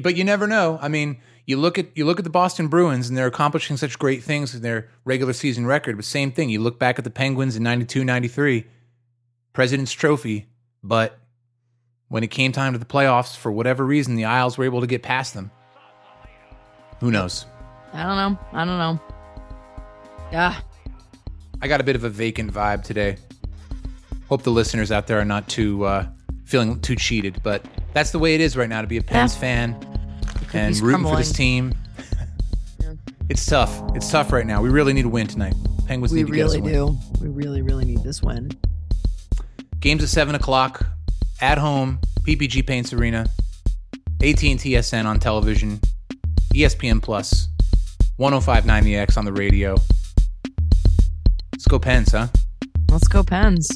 but 0.00 0.16
you 0.16 0.24
never 0.24 0.46
know. 0.46 0.78
I 0.80 0.88
mean, 0.88 1.18
you 1.46 1.56
look 1.56 1.78
at 1.78 1.96
you 1.96 2.04
look 2.04 2.18
at 2.18 2.24
the 2.24 2.30
Boston 2.30 2.68
Bruins 2.68 3.08
and 3.08 3.16
they're 3.16 3.26
accomplishing 3.26 3.76
such 3.76 3.98
great 3.98 4.22
things 4.22 4.54
in 4.54 4.62
their 4.62 4.88
regular 5.04 5.32
season 5.32 5.66
record, 5.66 5.96
but 5.96 6.04
same 6.04 6.32
thing. 6.32 6.50
You 6.50 6.60
look 6.60 6.78
back 6.78 6.98
at 6.98 7.04
the 7.04 7.10
Penguins 7.10 7.56
in 7.56 7.62
92, 7.62 8.04
93, 8.04 8.66
President's 9.52 9.92
Trophy, 9.92 10.46
but 10.82 11.18
when 12.08 12.22
it 12.22 12.28
came 12.28 12.52
time 12.52 12.72
to 12.72 12.78
the 12.78 12.84
playoffs, 12.84 13.36
for 13.36 13.50
whatever 13.50 13.84
reason, 13.84 14.14
the 14.14 14.24
Isles 14.24 14.56
were 14.56 14.64
able 14.64 14.80
to 14.80 14.86
get 14.86 15.02
past 15.02 15.34
them. 15.34 15.50
Who 17.00 17.10
knows? 17.10 17.46
I 17.92 18.02
don't 18.02 18.16
know. 18.16 18.38
I 18.52 18.64
don't 18.64 18.78
know. 18.78 19.13
Yeah. 20.34 20.56
I 21.62 21.68
got 21.68 21.80
a 21.80 21.84
bit 21.84 21.94
of 21.94 22.02
a 22.02 22.10
vacant 22.10 22.52
vibe 22.52 22.82
today. 22.82 23.18
Hope 24.28 24.42
the 24.42 24.50
listeners 24.50 24.90
out 24.90 25.06
there 25.06 25.20
are 25.20 25.24
not 25.24 25.48
too 25.48 25.84
uh, 25.84 26.06
feeling 26.44 26.80
too 26.80 26.96
cheated, 26.96 27.40
but 27.44 27.64
that's 27.92 28.10
the 28.10 28.18
way 28.18 28.34
it 28.34 28.40
is 28.40 28.56
right 28.56 28.68
now 28.68 28.80
to 28.80 28.88
be 28.88 28.96
a 28.96 29.02
Pens 29.02 29.32
Yeah. 29.36 29.40
fan 29.40 29.70
and 30.52 30.76
rooting 30.80 31.04
for 31.04 31.16
this 31.16 31.32
crumbling. 31.32 31.70
team. 31.70 31.74
It's 33.28 33.46
tough. 33.46 33.80
It's 33.94 34.10
tough 34.10 34.32
right 34.32 34.44
now. 34.44 34.60
We 34.60 34.70
really 34.70 34.92
need 34.92 35.04
a 35.04 35.08
win 35.08 35.28
tonight. 35.28 35.54
Penguins 35.86 36.12
We 36.12 36.24
need 36.24 36.26
to 36.30 36.32
get 36.34 36.46
us 36.46 36.56
really 36.56 36.72
a 36.74 36.84
win. 36.86 36.98
do. 37.12 37.20
We 37.20 37.28
really, 37.28 37.62
really 37.62 37.84
need 37.84 38.02
this 38.02 38.20
win. 38.20 38.50
Games 39.78 40.02
at 40.02 40.08
seven 40.08 40.34
o'clock 40.34 40.84
at 41.40 41.58
home. 41.58 42.00
PPG 42.26 42.66
Paints 42.66 42.92
Arena. 42.92 43.28
AT&T 44.20 44.82
SN 44.82 45.06
on 45.06 45.20
television. 45.20 45.78
ESPN 46.54 47.00
Plus. 47.00 47.48
105.9 48.18 48.82
The 48.82 48.96
X 48.96 49.16
on 49.16 49.24
the 49.24 49.32
radio. 49.32 49.76
Let's 51.74 51.80
go 51.82 51.90
Pens, 51.90 52.12
huh? 52.12 52.28
Let's 52.88 53.08
go 53.08 53.24
Pens. 53.24 53.68